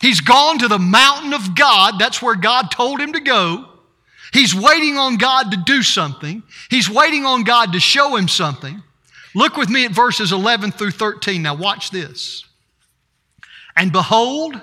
He's 0.00 0.20
gone 0.20 0.58
to 0.58 0.68
the 0.68 0.78
mountain 0.78 1.32
of 1.32 1.54
God. 1.54 1.94
That's 1.98 2.20
where 2.20 2.36
God 2.36 2.70
told 2.70 3.00
him 3.00 3.14
to 3.14 3.20
go. 3.20 3.66
He's 4.36 4.54
waiting 4.54 4.98
on 4.98 5.16
God 5.16 5.50
to 5.52 5.56
do 5.56 5.82
something. 5.82 6.42
He's 6.68 6.90
waiting 6.90 7.24
on 7.24 7.42
God 7.42 7.72
to 7.72 7.80
show 7.80 8.16
him 8.16 8.28
something. 8.28 8.82
Look 9.34 9.56
with 9.56 9.70
me 9.70 9.86
at 9.86 9.92
verses 9.92 10.30
11 10.30 10.72
through 10.72 10.90
13. 10.90 11.40
Now, 11.40 11.54
watch 11.54 11.90
this. 11.90 12.44
And 13.74 13.90
behold, 13.92 14.60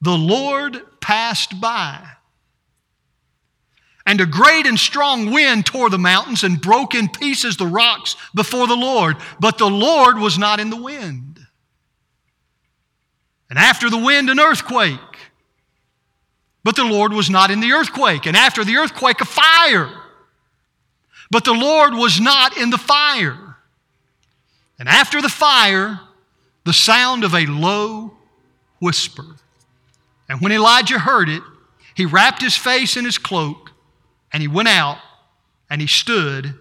the 0.00 0.16
Lord 0.16 0.80
passed 1.02 1.60
by. 1.60 2.02
And 4.06 4.22
a 4.22 4.26
great 4.26 4.64
and 4.66 4.78
strong 4.78 5.30
wind 5.30 5.66
tore 5.66 5.90
the 5.90 5.98
mountains 5.98 6.42
and 6.42 6.58
broke 6.58 6.94
in 6.94 7.10
pieces 7.10 7.58
the 7.58 7.66
rocks 7.66 8.16
before 8.34 8.66
the 8.66 8.74
Lord. 8.74 9.18
But 9.38 9.58
the 9.58 9.68
Lord 9.68 10.16
was 10.16 10.38
not 10.38 10.60
in 10.60 10.70
the 10.70 10.80
wind. 10.80 11.46
And 13.50 13.58
after 13.58 13.90
the 13.90 13.98
wind, 13.98 14.30
an 14.30 14.40
earthquake. 14.40 14.98
But 16.64 16.76
the 16.76 16.84
Lord 16.84 17.12
was 17.12 17.28
not 17.28 17.50
in 17.50 17.60
the 17.60 17.72
earthquake. 17.72 18.26
And 18.26 18.36
after 18.36 18.64
the 18.64 18.76
earthquake, 18.76 19.20
a 19.20 19.24
fire. 19.24 19.90
But 21.30 21.44
the 21.44 21.52
Lord 21.52 21.94
was 21.94 22.20
not 22.20 22.56
in 22.56 22.70
the 22.70 22.78
fire. 22.78 23.56
And 24.78 24.88
after 24.88 25.20
the 25.20 25.28
fire, 25.28 26.00
the 26.64 26.72
sound 26.72 27.24
of 27.24 27.34
a 27.34 27.46
low 27.46 28.12
whisper. 28.80 29.24
And 30.28 30.40
when 30.40 30.52
Elijah 30.52 30.98
heard 30.98 31.28
it, 31.28 31.42
he 31.94 32.06
wrapped 32.06 32.42
his 32.42 32.56
face 32.56 32.96
in 32.96 33.04
his 33.04 33.18
cloak 33.18 33.70
and 34.32 34.40
he 34.40 34.48
went 34.48 34.68
out 34.68 34.98
and 35.68 35.80
he 35.80 35.86
stood 35.86 36.54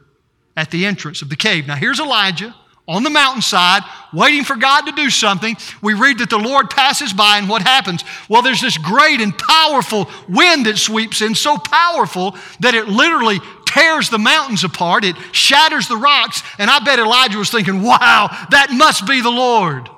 at 0.57 0.71
the 0.71 0.85
entrance 0.85 1.21
of 1.21 1.29
the 1.29 1.35
cave. 1.35 1.67
Now, 1.67 1.75
here's 1.75 1.99
Elijah 1.99 2.55
on 2.87 3.03
the 3.03 3.09
mountainside, 3.09 3.83
waiting 4.13 4.43
for 4.43 4.55
God 4.55 4.81
to 4.81 4.91
do 4.91 5.09
something. 5.09 5.55
We 5.81 5.93
read 5.93 6.19
that 6.19 6.29
the 6.29 6.37
Lord 6.37 6.69
passes 6.69 7.13
by, 7.13 7.37
and 7.37 7.47
what 7.47 7.61
happens? 7.61 8.03
Well, 8.27 8.41
there's 8.41 8.61
this 8.61 8.77
great 8.77 9.21
and 9.21 9.37
powerful 9.37 10.09
wind 10.27 10.65
that 10.65 10.77
sweeps 10.77 11.21
in, 11.21 11.35
so 11.35 11.57
powerful 11.57 12.35
that 12.59 12.73
it 12.73 12.87
literally 12.87 13.39
tears 13.65 14.09
the 14.09 14.17
mountains 14.17 14.63
apart, 14.63 15.05
it 15.05 15.15
shatters 15.31 15.87
the 15.87 15.95
rocks, 15.95 16.43
and 16.57 16.69
I 16.69 16.79
bet 16.79 16.99
Elijah 16.99 17.37
was 17.37 17.49
thinking, 17.49 17.81
wow, 17.81 18.27
that 18.51 18.71
must 18.71 19.07
be 19.07 19.21
the 19.21 19.29
Lord. 19.29 19.89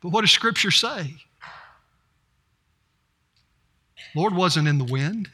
But 0.00 0.10
what 0.10 0.22
does 0.22 0.30
Scripture 0.30 0.70
say? 0.70 1.16
Lord 4.14 4.34
wasn't 4.34 4.66
in 4.66 4.78
the 4.78 4.84
wind. 4.84 5.28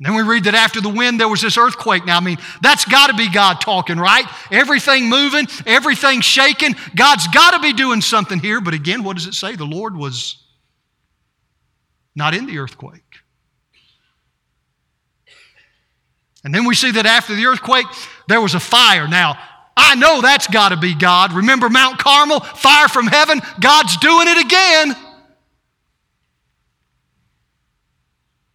And 0.00 0.06
then 0.06 0.14
we 0.14 0.22
read 0.22 0.44
that 0.44 0.54
after 0.54 0.80
the 0.80 0.88
wind, 0.88 1.20
there 1.20 1.28
was 1.28 1.42
this 1.42 1.58
earthquake. 1.58 2.06
Now, 2.06 2.16
I 2.16 2.20
mean, 2.20 2.38
that's 2.62 2.86
got 2.86 3.08
to 3.08 3.14
be 3.14 3.30
God 3.30 3.60
talking, 3.60 3.98
right? 3.98 4.24
Everything 4.50 5.10
moving, 5.10 5.46
everything 5.66 6.22
shaking. 6.22 6.74
God's 6.96 7.28
got 7.28 7.50
to 7.50 7.60
be 7.60 7.74
doing 7.74 8.00
something 8.00 8.38
here. 8.38 8.62
But 8.62 8.72
again, 8.72 9.04
what 9.04 9.16
does 9.16 9.26
it 9.26 9.34
say? 9.34 9.56
The 9.56 9.66
Lord 9.66 9.94
was 9.94 10.42
not 12.14 12.32
in 12.34 12.46
the 12.46 12.56
earthquake. 12.56 13.02
And 16.44 16.54
then 16.54 16.64
we 16.64 16.74
see 16.74 16.92
that 16.92 17.04
after 17.04 17.34
the 17.34 17.44
earthquake, 17.44 17.84
there 18.26 18.40
was 18.40 18.54
a 18.54 18.60
fire. 18.60 19.06
Now, 19.06 19.38
I 19.76 19.96
know 19.96 20.22
that's 20.22 20.46
got 20.46 20.70
to 20.70 20.78
be 20.78 20.94
God. 20.94 21.34
Remember 21.34 21.68
Mount 21.68 21.98
Carmel, 21.98 22.40
fire 22.40 22.88
from 22.88 23.06
heaven? 23.06 23.42
God's 23.60 23.98
doing 23.98 24.28
it 24.28 24.46
again. 24.46 24.96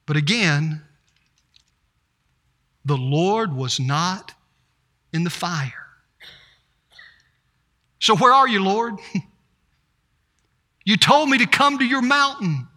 But 0.07 0.17
again, 0.17 0.81
the 2.85 2.97
Lord 2.97 3.53
was 3.53 3.79
not 3.79 4.33
in 5.11 5.23
the 5.23 5.29
fire. 5.29 5.73
So, 7.99 8.15
where 8.15 8.31
are 8.31 8.47
you, 8.47 8.63
Lord? 8.63 8.95
you 10.85 10.95
told 10.95 11.29
me 11.29 11.39
to 11.39 11.47
come 11.47 11.79
to 11.79 11.85
your 11.85 12.03
mountain. 12.03 12.67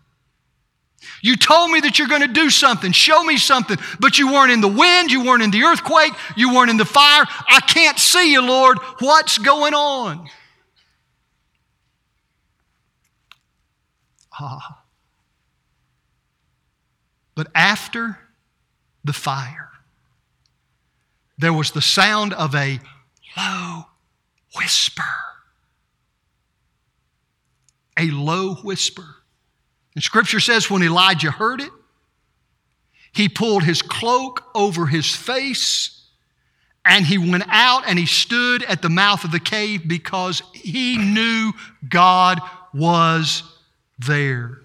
You 1.22 1.36
told 1.36 1.70
me 1.70 1.80
that 1.80 1.98
you're 1.98 2.08
going 2.08 2.22
to 2.22 2.28
do 2.28 2.50
something, 2.50 2.92
show 2.92 3.22
me 3.22 3.36
something, 3.36 3.76
but 4.00 4.18
you 4.18 4.32
weren't 4.32 4.50
in 4.50 4.60
the 4.60 4.68
wind, 4.68 5.12
you 5.12 5.24
weren't 5.24 5.42
in 5.42 5.50
the 5.50 5.62
earthquake, 5.62 6.12
you 6.36 6.54
weren't 6.54 6.70
in 6.70 6.76
the 6.76 6.84
fire. 6.84 7.24
I 7.48 7.60
can't 7.60 7.98
see 7.98 8.32
you, 8.32 8.42
Lord. 8.42 8.78
What's 9.00 9.38
going 9.38 9.74
on? 9.74 10.28
Ah. 14.40 14.82
But 17.34 17.48
after 17.54 18.18
the 19.04 19.12
fire, 19.12 19.70
there 21.38 21.53
was 21.53 21.70
the 21.70 21.81
sound 21.81 22.33
of 22.35 22.55
a 22.55 22.81
low 23.37 23.85
whisper. 24.57 25.03
A 27.96 28.11
low 28.11 28.55
whisper. 28.57 29.07
And 29.94 30.03
scripture 30.03 30.40
says 30.40 30.70
when 30.70 30.83
Elijah 30.83 31.31
heard 31.31 31.61
it, 31.61 31.70
he 33.12 33.29
pulled 33.29 33.64
his 33.64 33.83
cloak 33.83 34.44
over 34.55 34.87
his 34.87 35.14
face 35.14 35.98
and 36.85 37.05
he 37.05 37.18
went 37.18 37.44
out 37.48 37.85
and 37.87 37.98
he 37.98 38.07
stood 38.07 38.62
at 38.64 38.83
the 38.83 38.88
mouth 38.88 39.24
of 39.24 39.33
the 39.33 39.40
cave 39.40 39.83
because 39.87 40.42
he 40.55 40.96
knew 40.96 41.53
God 41.88 42.40
was 42.72 43.42
there. 43.98 44.61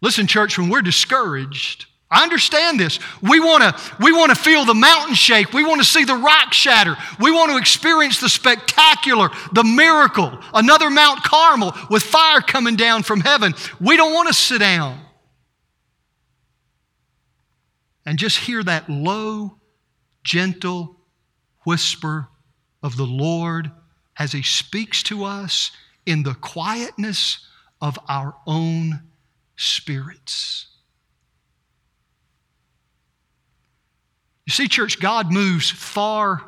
Listen, 0.00 0.26
church, 0.26 0.58
when 0.58 0.68
we're 0.68 0.82
discouraged, 0.82 1.86
I 2.10 2.22
understand 2.22 2.80
this. 2.80 2.98
We 3.20 3.38
want 3.38 3.62
to 3.62 3.96
we 4.00 4.12
want 4.12 4.30
to 4.30 4.34
feel 4.34 4.64
the 4.64 4.74
mountain 4.74 5.14
shake. 5.14 5.52
We 5.52 5.62
want 5.62 5.80
to 5.82 5.86
see 5.86 6.04
the 6.04 6.16
rock 6.16 6.54
shatter. 6.54 6.96
We 7.20 7.30
want 7.30 7.50
to 7.50 7.58
experience 7.58 8.18
the 8.18 8.30
spectacular, 8.30 9.28
the 9.52 9.64
miracle, 9.64 10.38
another 10.54 10.88
Mount 10.88 11.22
Carmel 11.22 11.74
with 11.90 12.02
fire 12.02 12.40
coming 12.40 12.76
down 12.76 13.02
from 13.02 13.20
heaven. 13.20 13.54
We 13.78 13.98
don't 13.98 14.14
want 14.14 14.28
to 14.28 14.34
sit 14.34 14.60
down 14.60 14.98
and 18.06 18.18
just 18.18 18.38
hear 18.38 18.62
that 18.62 18.88
low, 18.88 19.58
gentle 20.24 20.96
whisper 21.66 22.28
of 22.82 22.96
the 22.96 23.04
Lord 23.04 23.70
as 24.18 24.32
He 24.32 24.42
speaks 24.42 25.02
to 25.04 25.24
us 25.24 25.72
in 26.06 26.22
the 26.22 26.32
quietness 26.32 27.46
of 27.82 27.98
our 28.08 28.34
own 28.46 29.02
spirits. 29.56 30.67
You 34.48 34.52
see, 34.52 34.66
church, 34.66 34.98
God 34.98 35.30
moves 35.30 35.68
far 35.70 36.42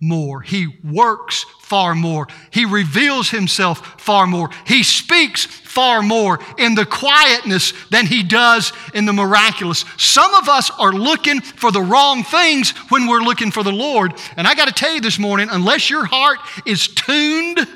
more. 0.00 0.40
He 0.40 0.68
works 0.82 1.44
far 1.60 1.94
more. 1.94 2.28
He 2.50 2.64
reveals 2.64 3.28
himself 3.28 4.00
far 4.00 4.26
more. 4.26 4.48
He 4.66 4.82
speaks 4.82 5.44
far 5.44 6.00
more 6.00 6.38
in 6.56 6.74
the 6.74 6.86
quietness 6.86 7.74
than 7.90 8.06
he 8.06 8.22
does 8.22 8.72
in 8.94 9.04
the 9.04 9.12
miraculous. 9.12 9.84
Some 9.98 10.32
of 10.32 10.48
us 10.48 10.70
are 10.78 10.94
looking 10.94 11.42
for 11.42 11.70
the 11.70 11.82
wrong 11.82 12.24
things 12.24 12.70
when 12.88 13.06
we're 13.06 13.20
looking 13.20 13.50
for 13.50 13.62
the 13.62 13.70
Lord. 13.70 14.14
And 14.38 14.48
I 14.48 14.54
got 14.54 14.66
to 14.66 14.72
tell 14.72 14.94
you 14.94 15.02
this 15.02 15.18
morning, 15.18 15.48
unless 15.50 15.90
your 15.90 16.06
heart 16.06 16.38
is 16.64 16.88
tuned 16.88 17.68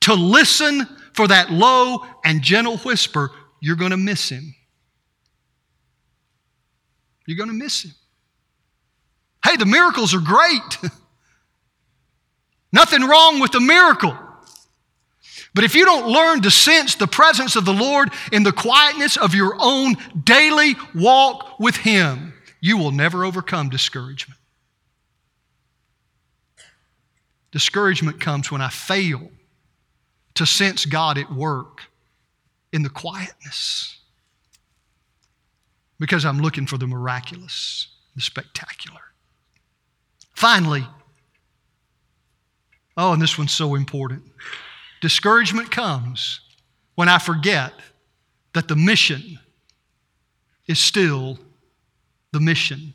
to 0.00 0.12
listen 0.12 0.86
for 1.14 1.28
that 1.28 1.50
low 1.50 2.04
and 2.26 2.42
gentle 2.42 2.76
whisper, 2.76 3.30
you're 3.62 3.76
going 3.76 3.92
to 3.92 3.96
miss 3.96 4.28
him. 4.28 4.54
You're 7.26 7.36
going 7.36 7.50
to 7.50 7.54
miss 7.54 7.84
him. 7.84 7.92
Hey, 9.44 9.56
the 9.56 9.66
miracles 9.66 10.14
are 10.14 10.20
great. 10.20 10.78
Nothing 12.72 13.02
wrong 13.02 13.40
with 13.40 13.52
the 13.52 13.60
miracle. 13.60 14.16
But 15.54 15.64
if 15.64 15.74
you 15.74 15.84
don't 15.84 16.08
learn 16.08 16.40
to 16.42 16.50
sense 16.50 16.94
the 16.94 17.06
presence 17.06 17.56
of 17.56 17.64
the 17.64 17.74
Lord 17.74 18.10
in 18.32 18.42
the 18.42 18.52
quietness 18.52 19.16
of 19.16 19.34
your 19.34 19.54
own 19.58 19.96
daily 20.24 20.76
walk 20.94 21.58
with 21.60 21.76
Him, 21.76 22.32
you 22.60 22.78
will 22.78 22.92
never 22.92 23.24
overcome 23.24 23.68
discouragement. 23.68 24.40
Discouragement 27.50 28.18
comes 28.18 28.50
when 28.50 28.62
I 28.62 28.70
fail 28.70 29.30
to 30.34 30.46
sense 30.46 30.86
God 30.86 31.18
at 31.18 31.30
work 31.30 31.82
in 32.72 32.82
the 32.82 32.88
quietness 32.88 33.98
because 36.02 36.24
I'm 36.24 36.40
looking 36.40 36.66
for 36.66 36.78
the 36.78 36.88
miraculous, 36.88 37.86
the 38.16 38.20
spectacular. 38.20 38.98
Finally, 40.34 40.84
oh, 42.96 43.12
and 43.12 43.22
this 43.22 43.38
one's 43.38 43.52
so 43.52 43.76
important 43.76 44.24
discouragement 45.00 45.70
comes 45.70 46.40
when 46.96 47.08
I 47.08 47.20
forget 47.20 47.72
that 48.52 48.66
the 48.66 48.74
mission 48.74 49.38
is 50.66 50.80
still 50.80 51.38
the 52.32 52.40
mission. 52.40 52.94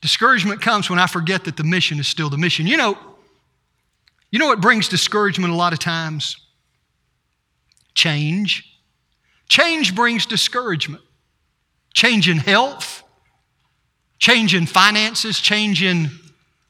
Discouragement 0.00 0.62
comes 0.62 0.88
when 0.88 0.98
I 0.98 1.06
forget 1.06 1.44
that 1.44 1.58
the 1.58 1.64
mission 1.64 1.98
is 1.98 2.08
still 2.08 2.30
the 2.30 2.38
mission. 2.38 2.66
You 2.66 2.78
know, 2.78 2.96
you 4.30 4.38
know 4.38 4.46
what 4.46 4.62
brings 4.62 4.88
discouragement 4.88 5.52
a 5.52 5.56
lot 5.56 5.74
of 5.74 5.80
times? 5.80 6.34
Change. 7.92 8.67
Change 9.48 9.94
brings 9.94 10.26
discouragement. 10.26 11.02
Change 11.94 12.28
in 12.28 12.38
health, 12.38 13.02
change 14.18 14.54
in 14.54 14.66
finances, 14.66 15.40
change 15.40 15.82
in 15.82 16.10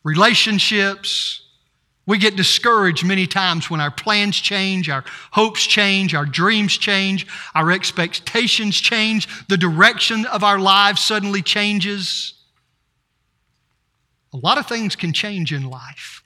relationships. 0.04 1.42
We 2.06 2.16
get 2.16 2.36
discouraged 2.36 3.04
many 3.04 3.26
times 3.26 3.68
when 3.68 3.80
our 3.80 3.90
plans 3.90 4.36
change, 4.36 4.88
our 4.88 5.04
hopes 5.32 5.66
change, 5.66 6.14
our 6.14 6.24
dreams 6.24 6.78
change, 6.78 7.26
our 7.54 7.70
expectations 7.70 8.76
change, 8.76 9.28
the 9.48 9.58
direction 9.58 10.24
of 10.24 10.42
our 10.42 10.58
lives 10.58 11.02
suddenly 11.02 11.42
changes. 11.42 12.32
A 14.32 14.38
lot 14.38 14.56
of 14.56 14.66
things 14.66 14.96
can 14.96 15.12
change 15.12 15.52
in 15.52 15.64
life. 15.64 16.22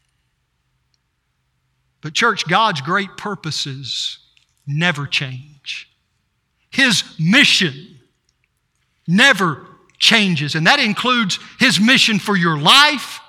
But, 2.01 2.15
church, 2.15 2.47
God's 2.47 2.81
great 2.81 3.17
purposes 3.17 4.19
never 4.67 5.07
change. 5.07 5.92
His 6.73 7.05
mission 7.19 7.99
never 9.07 9.67
changes, 9.99 10.55
and 10.55 10.67
that 10.67 10.81
includes 10.81 11.39
His 11.61 11.81
mission 11.81 12.19
for 12.19 12.37
your 12.37 12.59
life, 12.59 13.21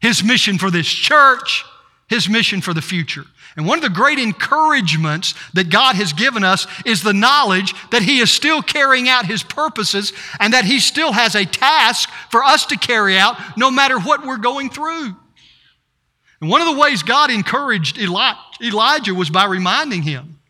His 0.00 0.22
mission 0.22 0.58
for 0.58 0.70
this 0.70 0.86
church, 0.86 1.64
His 2.08 2.28
mission 2.28 2.60
for 2.60 2.74
the 2.74 2.82
future. 2.82 3.24
And 3.56 3.66
one 3.66 3.78
of 3.78 3.82
the 3.82 3.90
great 3.90 4.18
encouragements 4.18 5.34
that 5.52 5.68
God 5.68 5.96
has 5.96 6.14
given 6.14 6.42
us 6.42 6.66
is 6.86 7.02
the 7.02 7.12
knowledge 7.12 7.74
that 7.90 8.02
He 8.02 8.20
is 8.20 8.32
still 8.32 8.62
carrying 8.62 9.08
out 9.08 9.26
His 9.26 9.42
purposes 9.42 10.12
and 10.38 10.52
that 10.52 10.64
He 10.64 10.78
still 10.78 11.12
has 11.12 11.34
a 11.34 11.44
task 11.44 12.08
for 12.30 12.42
us 12.44 12.66
to 12.66 12.76
carry 12.78 13.18
out 13.18 13.36
no 13.56 13.70
matter 13.70 13.98
what 13.98 14.26
we're 14.26 14.38
going 14.38 14.70
through. 14.70 15.16
And 16.40 16.50
one 16.50 16.60
of 16.60 16.66
the 16.66 16.80
ways 16.80 17.02
God 17.04 17.30
encouraged 17.30 17.98
Elijah 17.98 19.14
was 19.14 19.30
by 19.30 19.44
reminding 19.44 20.02
him 20.02 20.40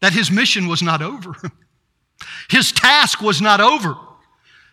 that 0.00 0.12
his 0.12 0.30
mission 0.30 0.66
was 0.66 0.82
not 0.82 1.02
over. 1.02 1.34
His 2.48 2.72
task 2.72 3.20
was 3.20 3.42
not 3.42 3.60
over. 3.60 3.96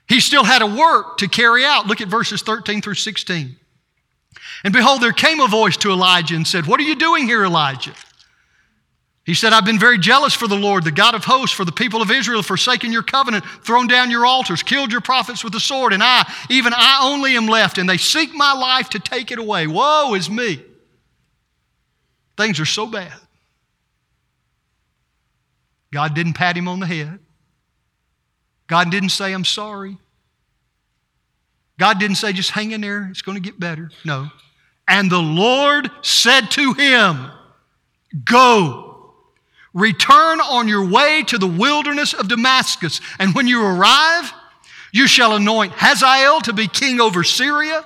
He 0.07 0.19
still 0.19 0.43
had 0.43 0.61
a 0.61 0.67
work 0.67 1.17
to 1.17 1.27
carry 1.27 1.65
out. 1.65 1.87
Look 1.87 2.01
at 2.01 2.07
verses 2.07 2.41
13 2.41 2.81
through 2.81 2.95
16. 2.95 3.57
And 4.63 4.73
behold, 4.73 5.01
there 5.01 5.11
came 5.11 5.39
a 5.39 5.47
voice 5.47 5.77
to 5.77 5.91
Elijah 5.91 6.35
and 6.35 6.47
said, 6.47 6.67
What 6.67 6.79
are 6.79 6.83
you 6.83 6.95
doing 6.95 7.25
here, 7.25 7.43
Elijah? 7.43 7.93
He 9.25 9.33
said, 9.33 9.53
I've 9.53 9.63
been 9.63 9.79
very 9.79 9.97
jealous 9.97 10.33
for 10.33 10.47
the 10.47 10.57
Lord, 10.57 10.83
the 10.83 10.91
God 10.91 11.15
of 11.15 11.23
hosts, 11.23 11.55
for 11.55 11.63
the 11.63 11.71
people 11.71 12.01
of 12.01 12.11
Israel, 12.11 12.43
forsaken 12.43 12.91
your 12.91 13.03
covenant, 13.03 13.45
thrown 13.63 13.87
down 13.87 14.11
your 14.11 14.25
altars, 14.25 14.61
killed 14.63 14.91
your 14.91 14.99
prophets 14.99 15.45
with 15.45 15.53
the 15.53 15.61
sword, 15.61 15.93
and 15.93 16.03
I, 16.03 16.29
even 16.49 16.73
I 16.75 16.99
only 17.03 17.37
am 17.37 17.47
left, 17.47 17.77
and 17.77 17.87
they 17.87 17.95
seek 17.95 18.33
my 18.33 18.51
life 18.51 18.89
to 18.89 18.99
take 18.99 19.31
it 19.31 19.39
away. 19.39 19.65
Woe 19.65 20.13
is 20.13 20.29
me. 20.29 20.61
Things 22.35 22.59
are 22.59 22.65
so 22.65 22.85
bad. 22.85 23.13
God 25.93 26.15
didn't 26.15 26.33
pat 26.33 26.57
him 26.57 26.67
on 26.67 26.79
the 26.79 26.87
head. 26.87 27.19
God 28.65 28.89
didn't 28.89 29.09
say, 29.09 29.31
I'm 29.31 29.45
sorry. 29.45 29.97
God 31.77 31.99
didn't 31.99 32.15
say, 32.15 32.33
just 32.33 32.49
hang 32.49 32.71
in 32.71 32.81
there, 32.81 33.07
it's 33.11 33.21
going 33.21 33.35
to 33.35 33.41
get 33.41 33.59
better. 33.59 33.91
No. 34.03 34.29
And 34.87 35.11
the 35.11 35.21
Lord 35.21 35.91
said 36.01 36.49
to 36.51 36.73
him, 36.73 37.29
Go, 38.25 39.13
return 39.73 40.39
on 40.41 40.67
your 40.67 40.89
way 40.89 41.23
to 41.27 41.37
the 41.37 41.47
wilderness 41.47 42.13
of 42.13 42.27
Damascus, 42.27 42.99
and 43.19 43.35
when 43.35 43.47
you 43.47 43.63
arrive, 43.63 44.33
you 44.91 45.07
shall 45.07 45.35
anoint 45.35 45.73
Hazael 45.75 46.41
to 46.41 46.53
be 46.53 46.67
king 46.67 46.99
over 46.99 47.23
Syria, 47.23 47.85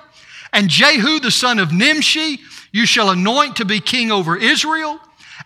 and 0.52 0.68
Jehu 0.68 1.20
the 1.20 1.30
son 1.30 1.58
of 1.58 1.72
Nimshi 1.72 2.40
you 2.72 2.86
shall 2.86 3.10
anoint 3.10 3.56
to 3.56 3.64
be 3.64 3.80
king 3.80 4.10
over 4.10 4.36
Israel 4.36 4.98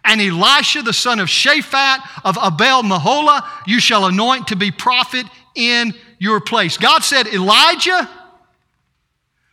and 0.04 0.20
Elisha, 0.20 0.82
the 0.82 0.92
son 0.92 1.20
of 1.20 1.28
Shaphat 1.28 1.98
of 2.24 2.36
Abel 2.36 2.82
Meholah, 2.82 3.46
you 3.66 3.80
shall 3.80 4.06
anoint 4.06 4.48
to 4.48 4.56
be 4.56 4.70
prophet 4.70 5.26
in 5.54 5.94
your 6.18 6.40
place. 6.40 6.76
God 6.76 7.04
said, 7.04 7.28
Elijah, 7.28 8.08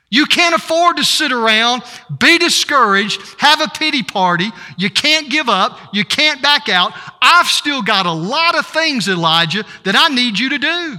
you 0.10 0.26
can't 0.26 0.56
afford 0.56 0.98
to 0.98 1.04
sit 1.04 1.32
around, 1.32 1.84
be 2.20 2.40
discouraged, 2.40 3.22
have 3.38 3.62
a 3.62 3.68
pity 3.68 4.02
party. 4.02 4.50
You 4.76 4.90
can't 4.90 5.30
give 5.30 5.50
up. 5.50 5.78
You 5.94 6.04
can't 6.04 6.42
back 6.42 6.68
out. 6.68 6.94
I've 7.22 7.48
still 7.48 7.84
got 7.84 8.08
a 8.08 8.12
lot 8.12 8.58
of 8.58 8.66
things, 8.66 9.08
Elijah, 9.08 9.64
that 9.84 9.96
I 9.96 10.08
need 10.14 10.40
you 10.40 10.50
to 10.50 10.58
do. 10.58 10.98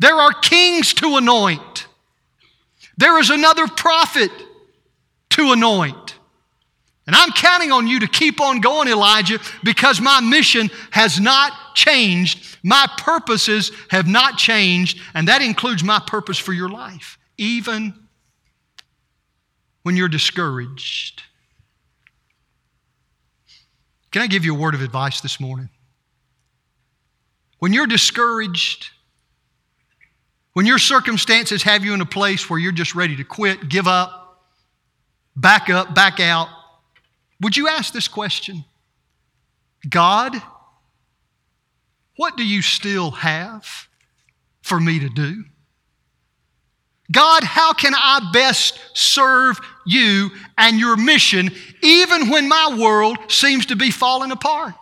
There 0.00 0.16
are 0.16 0.32
kings 0.32 0.92
to 0.94 1.16
anoint. 1.16 1.86
There 2.96 3.20
is 3.20 3.30
another 3.30 3.68
prophet 3.68 4.30
to 5.30 5.52
anoint. 5.52 6.01
And 7.06 7.16
I'm 7.16 7.32
counting 7.32 7.72
on 7.72 7.86
you 7.86 8.00
to 8.00 8.06
keep 8.06 8.40
on 8.40 8.60
going, 8.60 8.88
Elijah, 8.88 9.38
because 9.64 10.00
my 10.00 10.20
mission 10.20 10.70
has 10.92 11.18
not 11.18 11.52
changed. 11.74 12.58
My 12.62 12.86
purposes 12.96 13.72
have 13.90 14.06
not 14.06 14.38
changed, 14.38 15.00
and 15.14 15.26
that 15.26 15.42
includes 15.42 15.82
my 15.82 16.00
purpose 16.06 16.38
for 16.38 16.52
your 16.52 16.68
life, 16.68 17.18
even 17.36 17.92
when 19.82 19.96
you're 19.96 20.08
discouraged. 20.08 21.22
Can 24.12 24.22
I 24.22 24.28
give 24.28 24.44
you 24.44 24.54
a 24.54 24.58
word 24.58 24.74
of 24.74 24.82
advice 24.82 25.20
this 25.22 25.40
morning? 25.40 25.70
When 27.58 27.72
you're 27.72 27.86
discouraged, 27.86 28.90
when 30.52 30.66
your 30.66 30.78
circumstances 30.78 31.64
have 31.64 31.84
you 31.84 31.94
in 31.94 32.00
a 32.00 32.06
place 32.06 32.48
where 32.48 32.60
you're 32.60 32.70
just 32.70 32.94
ready 32.94 33.16
to 33.16 33.24
quit, 33.24 33.68
give 33.68 33.88
up, 33.88 34.44
back 35.34 35.68
up, 35.70 35.94
back 35.94 36.20
out, 36.20 36.48
would 37.42 37.56
you 37.56 37.68
ask 37.68 37.92
this 37.92 38.08
question 38.08 38.64
God, 39.88 40.40
What 42.16 42.36
do 42.36 42.46
you 42.46 42.62
still 42.62 43.10
have 43.10 43.88
for 44.62 44.78
me 44.80 45.00
to 45.00 45.08
do? 45.08 45.44
God, 47.10 47.44
how 47.44 47.74
can 47.74 47.92
I 47.94 48.30
best 48.32 48.78
serve 48.94 49.60
you 49.84 50.30
and 50.56 50.78
your 50.80 50.96
mission 50.96 51.50
even 51.82 52.30
when 52.30 52.48
my 52.48 52.76
world 52.78 53.18
seems 53.28 53.66
to 53.66 53.76
be 53.76 53.90
falling 53.90 54.30
apart? 54.30 54.74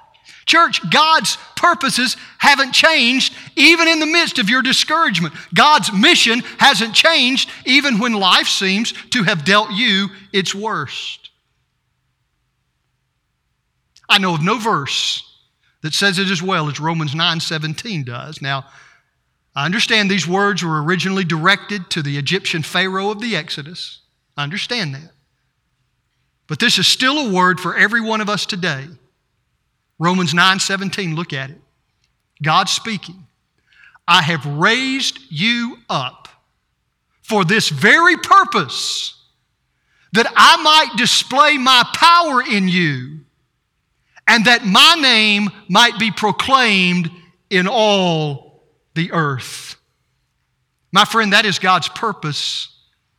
Church, 0.46 0.80
God's 0.90 1.38
purposes 1.56 2.16
haven't 2.38 2.72
changed 2.72 3.34
even 3.56 3.88
in 3.88 4.00
the 4.00 4.06
midst 4.06 4.38
of 4.38 4.48
your 4.48 4.62
discouragement. 4.62 5.34
God's 5.54 5.92
mission 5.92 6.40
hasn't 6.58 6.94
changed 6.94 7.50
even 7.66 7.98
when 7.98 8.12
life 8.12 8.48
seems 8.48 8.92
to 9.10 9.22
have 9.22 9.44
dealt 9.44 9.70
you 9.72 10.08
its 10.32 10.54
worst. 10.54 11.19
I 14.10 14.18
know 14.18 14.34
of 14.34 14.42
no 14.42 14.58
verse 14.58 15.22
that 15.82 15.94
says 15.94 16.18
it 16.18 16.30
as 16.30 16.42
well 16.42 16.68
as 16.68 16.80
Romans 16.80 17.14
9:17 17.14 18.04
does. 18.04 18.42
Now, 18.42 18.66
I 19.54 19.64
understand 19.64 20.10
these 20.10 20.26
words 20.26 20.62
were 20.62 20.82
originally 20.82 21.24
directed 21.24 21.88
to 21.90 22.02
the 22.02 22.18
Egyptian 22.18 22.62
Pharaoh 22.62 23.10
of 23.10 23.20
the 23.20 23.36
Exodus. 23.36 24.00
I 24.36 24.42
understand 24.42 24.94
that. 24.94 25.12
But 26.46 26.58
this 26.58 26.78
is 26.78 26.86
still 26.86 27.18
a 27.18 27.32
word 27.32 27.60
for 27.60 27.76
every 27.76 28.00
one 28.00 28.20
of 28.20 28.28
us 28.28 28.44
today. 28.44 28.88
Romans 29.98 30.34
9:17, 30.34 31.14
look 31.14 31.32
at 31.32 31.50
it. 31.50 31.60
God 32.42 32.68
speaking, 32.68 33.26
I 34.08 34.22
have 34.22 34.44
raised 34.44 35.18
you 35.28 35.78
up 35.88 36.28
for 37.22 37.44
this 37.44 37.68
very 37.68 38.16
purpose, 38.16 39.14
that 40.12 40.32
I 40.34 40.56
might 40.62 40.96
display 40.96 41.58
my 41.58 41.84
power 41.94 42.42
in 42.42 42.66
you, 42.66 43.20
and 44.30 44.44
that 44.44 44.64
my 44.64 44.94
name 44.94 45.50
might 45.68 45.98
be 45.98 46.12
proclaimed 46.12 47.10
in 47.50 47.66
all 47.66 48.62
the 48.94 49.10
earth. 49.10 49.74
My 50.92 51.04
friend, 51.04 51.32
that 51.32 51.44
is 51.44 51.58
God's 51.58 51.88
purpose 51.88 52.68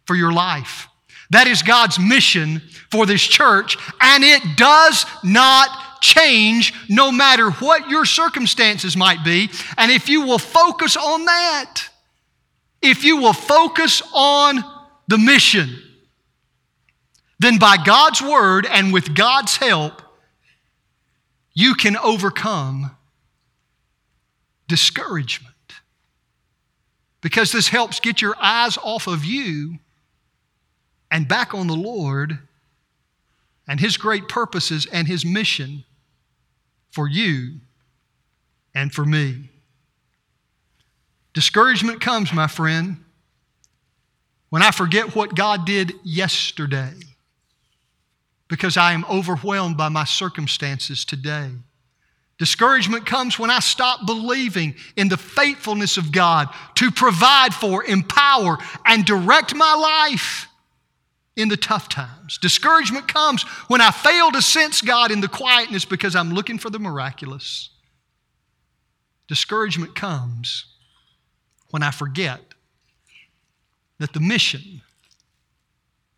for 0.05 0.15
your 0.15 0.31
life. 0.31 0.87
That 1.31 1.47
is 1.47 1.63
God's 1.63 1.99
mission 1.99 2.61
for 2.89 3.05
this 3.05 3.21
church, 3.21 3.77
and 3.99 4.23
it 4.23 4.55
does 4.55 5.05
not 5.21 6.01
change 6.01 6.73
no 6.87 7.11
matter 7.11 7.51
what 7.51 7.89
your 7.89 8.05
circumstances 8.05 8.95
might 8.95 9.25
be. 9.25 9.49
And 9.77 9.91
if 9.91 10.07
you 10.07 10.21
will 10.21 10.39
focus 10.39 10.95
on 10.95 11.25
that, 11.25 11.89
if 12.81 13.03
you 13.03 13.17
will 13.17 13.33
focus 13.33 14.01
on 14.13 14.63
the 15.09 15.17
mission, 15.17 15.77
then 17.39 17.59
by 17.59 17.75
God's 17.83 18.21
word 18.21 18.65
and 18.65 18.93
with 18.93 19.13
God's 19.13 19.57
help, 19.57 20.01
you 21.53 21.75
can 21.75 21.97
overcome 21.97 22.95
discouragement. 24.67 25.49
Because 27.21 27.51
this 27.51 27.67
helps 27.67 27.99
get 27.99 28.21
your 28.21 28.35
eyes 28.41 28.77
off 28.77 29.07
of 29.07 29.25
you 29.25 29.79
and 31.11 31.27
back 31.27 31.53
on 31.53 31.67
the 31.67 31.75
Lord 31.75 32.39
and 33.67 33.79
His 33.79 33.97
great 33.97 34.27
purposes 34.27 34.87
and 34.91 35.07
His 35.07 35.25
mission 35.25 35.83
for 36.89 37.07
you 37.07 37.59
and 38.73 38.91
for 38.91 39.05
me. 39.05 39.49
Discouragement 41.33 42.01
comes, 42.01 42.33
my 42.33 42.47
friend, 42.47 42.97
when 44.49 44.61
I 44.61 44.71
forget 44.71 45.15
what 45.15 45.35
God 45.35 45.65
did 45.65 45.93
yesterday 46.03 46.93
because 48.51 48.75
I 48.75 48.91
am 48.91 49.05
overwhelmed 49.09 49.77
by 49.77 49.87
my 49.87 50.03
circumstances 50.03 51.05
today. 51.05 51.51
Discouragement 52.37 53.05
comes 53.05 53.39
when 53.39 53.49
I 53.49 53.59
stop 53.59 54.05
believing 54.05 54.75
in 54.97 55.07
the 55.07 55.15
faithfulness 55.15 55.95
of 55.95 56.11
God 56.11 56.49
to 56.75 56.91
provide 56.91 57.53
for, 57.53 57.81
empower, 57.85 58.57
and 58.85 59.05
direct 59.05 59.55
my 59.55 59.73
life 59.73 60.49
in 61.37 61.47
the 61.47 61.55
tough 61.55 61.87
times. 61.87 62.37
Discouragement 62.39 63.07
comes 63.07 63.43
when 63.69 63.79
I 63.79 63.89
fail 63.89 64.31
to 64.31 64.41
sense 64.41 64.81
God 64.81 65.11
in 65.11 65.21
the 65.21 65.29
quietness 65.29 65.85
because 65.85 66.13
I'm 66.13 66.33
looking 66.33 66.57
for 66.57 66.69
the 66.69 66.79
miraculous. 66.79 67.69
Discouragement 69.29 69.95
comes 69.95 70.65
when 71.69 71.83
I 71.83 71.91
forget 71.91 72.41
that 73.99 74.11
the 74.11 74.19
mission 74.19 74.81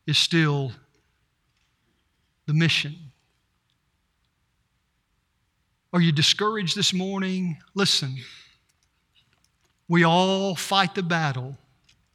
is 0.08 0.18
still 0.18 0.72
the 2.46 2.54
mission. 2.54 2.96
Are 5.94 6.02
you 6.02 6.12
discouraged 6.12 6.76
this 6.76 6.94
morning? 6.94 7.58
Listen, 7.76 8.16
we 9.88 10.04
all 10.04 10.56
fight 10.56 10.96
the 10.96 11.04
battle 11.04 11.58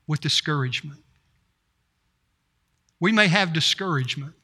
with 0.06 0.20
discouragement. 0.20 1.00
We 3.00 3.12
may 3.12 3.28
have 3.28 3.52
discouragement, 3.52 4.34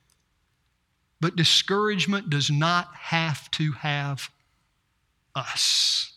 but 1.21 1.35
discouragement 1.35 2.31
does 2.31 2.51
not 2.51 2.95
have 2.95 3.51
to 3.53 3.73
have 3.73 4.31
us. 5.35 6.13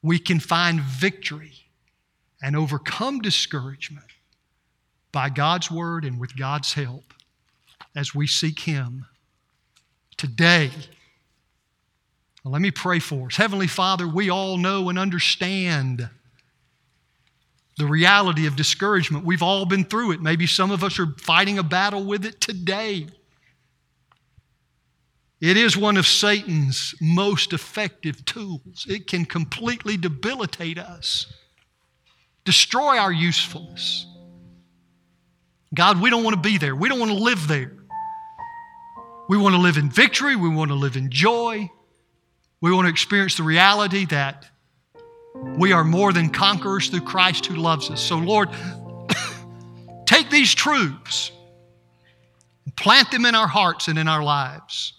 We 0.00 0.20
can 0.20 0.38
find 0.38 0.80
victory 0.80 1.54
and 2.40 2.54
overcome 2.54 3.18
discouragement 3.20 4.06
by 5.10 5.28
God's 5.28 5.70
word 5.70 6.04
and 6.04 6.20
with 6.20 6.36
God's 6.36 6.74
help 6.74 7.14
as 7.98 8.14
we 8.14 8.28
seek 8.28 8.60
Him 8.60 9.06
today. 10.16 10.70
Well, 12.44 12.52
let 12.52 12.62
me 12.62 12.70
pray 12.70 13.00
for 13.00 13.26
us. 13.26 13.36
Heavenly 13.36 13.66
Father, 13.66 14.06
we 14.06 14.30
all 14.30 14.56
know 14.56 14.88
and 14.88 14.96
understand 14.96 16.08
the 17.76 17.86
reality 17.86 18.46
of 18.46 18.54
discouragement. 18.54 19.24
We've 19.24 19.42
all 19.42 19.66
been 19.66 19.84
through 19.84 20.12
it. 20.12 20.22
Maybe 20.22 20.46
some 20.46 20.70
of 20.70 20.84
us 20.84 21.00
are 21.00 21.08
fighting 21.18 21.58
a 21.58 21.64
battle 21.64 22.04
with 22.04 22.24
it 22.24 22.40
today. 22.40 23.08
It 25.40 25.56
is 25.56 25.76
one 25.76 25.96
of 25.96 26.06
Satan's 26.06 26.94
most 27.00 27.52
effective 27.52 28.24
tools. 28.24 28.86
It 28.88 29.08
can 29.08 29.24
completely 29.24 29.96
debilitate 29.96 30.78
us, 30.78 31.32
destroy 32.44 32.96
our 32.96 33.12
usefulness. 33.12 34.06
God, 35.74 36.00
we 36.00 36.10
don't 36.10 36.22
want 36.22 36.36
to 36.36 36.48
be 36.48 36.58
there. 36.58 36.76
We 36.76 36.88
don't 36.88 37.00
want 37.00 37.10
to 37.10 37.18
live 37.18 37.48
there. 37.48 37.77
We 39.28 39.36
want 39.36 39.54
to 39.54 39.60
live 39.60 39.76
in 39.76 39.90
victory. 39.90 40.36
We 40.36 40.48
want 40.48 40.70
to 40.70 40.74
live 40.74 40.96
in 40.96 41.10
joy. 41.10 41.70
We 42.60 42.72
want 42.72 42.86
to 42.86 42.90
experience 42.90 43.36
the 43.36 43.42
reality 43.42 44.06
that 44.06 44.46
we 45.56 45.72
are 45.72 45.84
more 45.84 46.12
than 46.12 46.30
conquerors 46.30 46.88
through 46.88 47.02
Christ 47.02 47.46
who 47.46 47.56
loves 47.56 47.90
us. 47.90 48.00
So, 48.00 48.16
Lord, 48.16 48.48
take 50.06 50.30
these 50.30 50.54
truths 50.54 51.30
and 52.64 52.74
plant 52.74 53.10
them 53.10 53.24
in 53.24 53.34
our 53.34 53.46
hearts 53.46 53.88
and 53.88 53.98
in 53.98 54.08
our 54.08 54.22
lives 54.22 54.94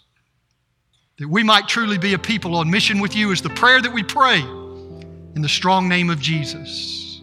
that 1.20 1.28
we 1.28 1.42
might 1.42 1.68
truly 1.68 1.98
be 1.98 2.14
a 2.14 2.18
people 2.18 2.56
on 2.56 2.70
mission 2.70 2.98
with 2.98 3.14
you 3.14 3.30
is 3.30 3.42
the 3.42 3.50
prayer 3.50 3.82
that 3.82 3.92
we 3.92 4.02
pray 4.02 4.40
in 4.40 5.42
the 5.42 5.48
strong 5.48 5.86
name 5.86 6.08
of 6.08 6.18
Jesus. 6.18 7.20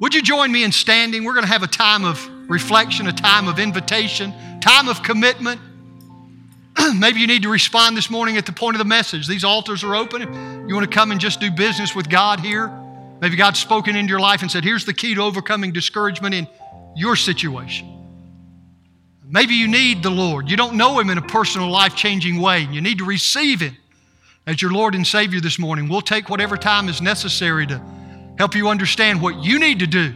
Would 0.00 0.14
you 0.14 0.22
join 0.22 0.50
me 0.50 0.64
in 0.64 0.72
standing? 0.72 1.24
We're 1.24 1.34
going 1.34 1.44
to 1.44 1.52
have 1.52 1.62
a 1.62 1.66
time 1.66 2.06
of 2.06 2.26
reflection, 2.48 3.06
a 3.06 3.12
time 3.12 3.46
of 3.46 3.58
invitation, 3.58 4.32
time 4.60 4.88
of 4.88 5.02
commitment. 5.02 5.60
Maybe 6.94 7.20
you 7.20 7.26
need 7.26 7.42
to 7.42 7.48
respond 7.48 7.96
this 7.96 8.10
morning 8.10 8.36
at 8.36 8.46
the 8.46 8.52
point 8.52 8.76
of 8.76 8.78
the 8.78 8.84
message. 8.84 9.26
These 9.26 9.44
altars 9.44 9.84
are 9.84 9.94
open. 9.94 10.68
You 10.68 10.74
want 10.74 10.90
to 10.90 10.94
come 10.94 11.10
and 11.10 11.20
just 11.20 11.40
do 11.40 11.50
business 11.50 11.94
with 11.94 12.08
God 12.08 12.40
here? 12.40 12.68
Maybe 13.20 13.36
God's 13.36 13.58
spoken 13.58 13.96
into 13.96 14.10
your 14.10 14.20
life 14.20 14.42
and 14.42 14.50
said, 14.50 14.64
here's 14.64 14.84
the 14.84 14.94
key 14.94 15.14
to 15.14 15.22
overcoming 15.22 15.72
discouragement 15.72 16.34
in 16.34 16.46
your 16.94 17.16
situation. 17.16 17.94
Maybe 19.26 19.54
you 19.54 19.68
need 19.68 20.02
the 20.02 20.10
Lord. 20.10 20.50
You 20.50 20.56
don't 20.56 20.76
know 20.76 20.98
Him 20.98 21.10
in 21.10 21.18
a 21.18 21.22
personal, 21.22 21.68
life 21.68 21.94
changing 21.94 22.40
way. 22.40 22.60
You 22.70 22.80
need 22.80 22.98
to 22.98 23.04
receive 23.04 23.60
Him 23.60 23.76
as 24.46 24.62
your 24.62 24.72
Lord 24.72 24.94
and 24.94 25.06
Savior 25.06 25.40
this 25.40 25.58
morning. 25.58 25.88
We'll 25.88 26.00
take 26.00 26.30
whatever 26.30 26.56
time 26.56 26.88
is 26.88 27.02
necessary 27.02 27.66
to 27.66 27.82
help 28.38 28.54
you 28.54 28.68
understand 28.68 29.20
what 29.20 29.44
you 29.44 29.58
need 29.58 29.80
to 29.80 29.86
do 29.86 30.14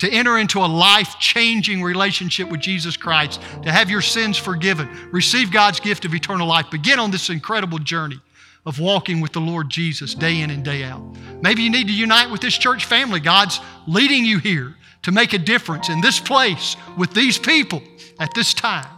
to 0.00 0.10
enter 0.10 0.38
into 0.38 0.58
a 0.58 0.66
life 0.66 1.18
changing 1.18 1.82
relationship 1.82 2.50
with 2.50 2.60
Jesus 2.60 2.96
Christ, 2.96 3.40
to 3.62 3.70
have 3.70 3.88
your 3.88 4.00
sins 4.00 4.36
forgiven, 4.36 4.88
receive 5.12 5.52
God's 5.52 5.78
gift 5.78 6.04
of 6.04 6.14
eternal 6.14 6.46
life, 6.46 6.70
begin 6.70 6.98
on 6.98 7.10
this 7.10 7.30
incredible 7.30 7.78
journey 7.78 8.20
of 8.66 8.80
walking 8.80 9.20
with 9.20 9.32
the 9.32 9.40
Lord 9.40 9.70
Jesus 9.70 10.14
day 10.14 10.40
in 10.40 10.50
and 10.50 10.64
day 10.64 10.84
out. 10.84 11.02
Maybe 11.42 11.62
you 11.62 11.70
need 11.70 11.86
to 11.86 11.94
unite 11.94 12.30
with 12.30 12.40
this 12.40 12.56
church 12.56 12.84
family. 12.84 13.20
God's 13.20 13.60
leading 13.86 14.24
you 14.24 14.38
here 14.38 14.74
to 15.02 15.12
make 15.12 15.32
a 15.32 15.38
difference 15.38 15.88
in 15.88 16.00
this 16.00 16.18
place 16.18 16.76
with 16.98 17.12
these 17.14 17.38
people 17.38 17.82
at 18.18 18.30
this 18.34 18.52
time. 18.52 18.88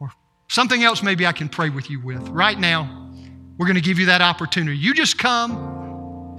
Or 0.00 0.10
something 0.48 0.82
else 0.82 1.02
maybe 1.02 1.26
I 1.26 1.32
can 1.32 1.48
pray 1.48 1.70
with 1.70 1.90
you 1.90 2.00
with. 2.00 2.26
Right 2.28 2.58
now, 2.58 3.10
we're 3.58 3.66
going 3.66 3.76
to 3.76 3.82
give 3.82 3.98
you 3.98 4.06
that 4.06 4.22
opportunity. 4.22 4.76
You 4.76 4.94
just 4.94 5.18
come 5.18 5.81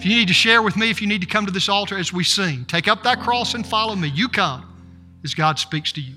if 0.04 0.10
you 0.10 0.18
need 0.18 0.28
to 0.28 0.34
share 0.34 0.62
with 0.62 0.76
me, 0.76 0.90
if 0.90 1.02
you 1.02 1.08
need 1.08 1.22
to 1.22 1.28
come 1.28 1.46
to 1.46 1.52
this 1.52 1.70
altar 1.70 1.98
as 1.98 2.12
we 2.12 2.26
sing, 2.26 2.66
take 2.66 2.90
up 2.90 3.04
that 3.04 3.22
cross 3.22 3.54
and 3.54 3.66
follow 3.66 3.96
me. 3.96 4.10
You 4.10 4.28
come 4.28 4.70
as 5.24 5.34
God 5.34 5.58
speaks 5.58 5.94
to 5.94 6.02
you. 6.02 6.16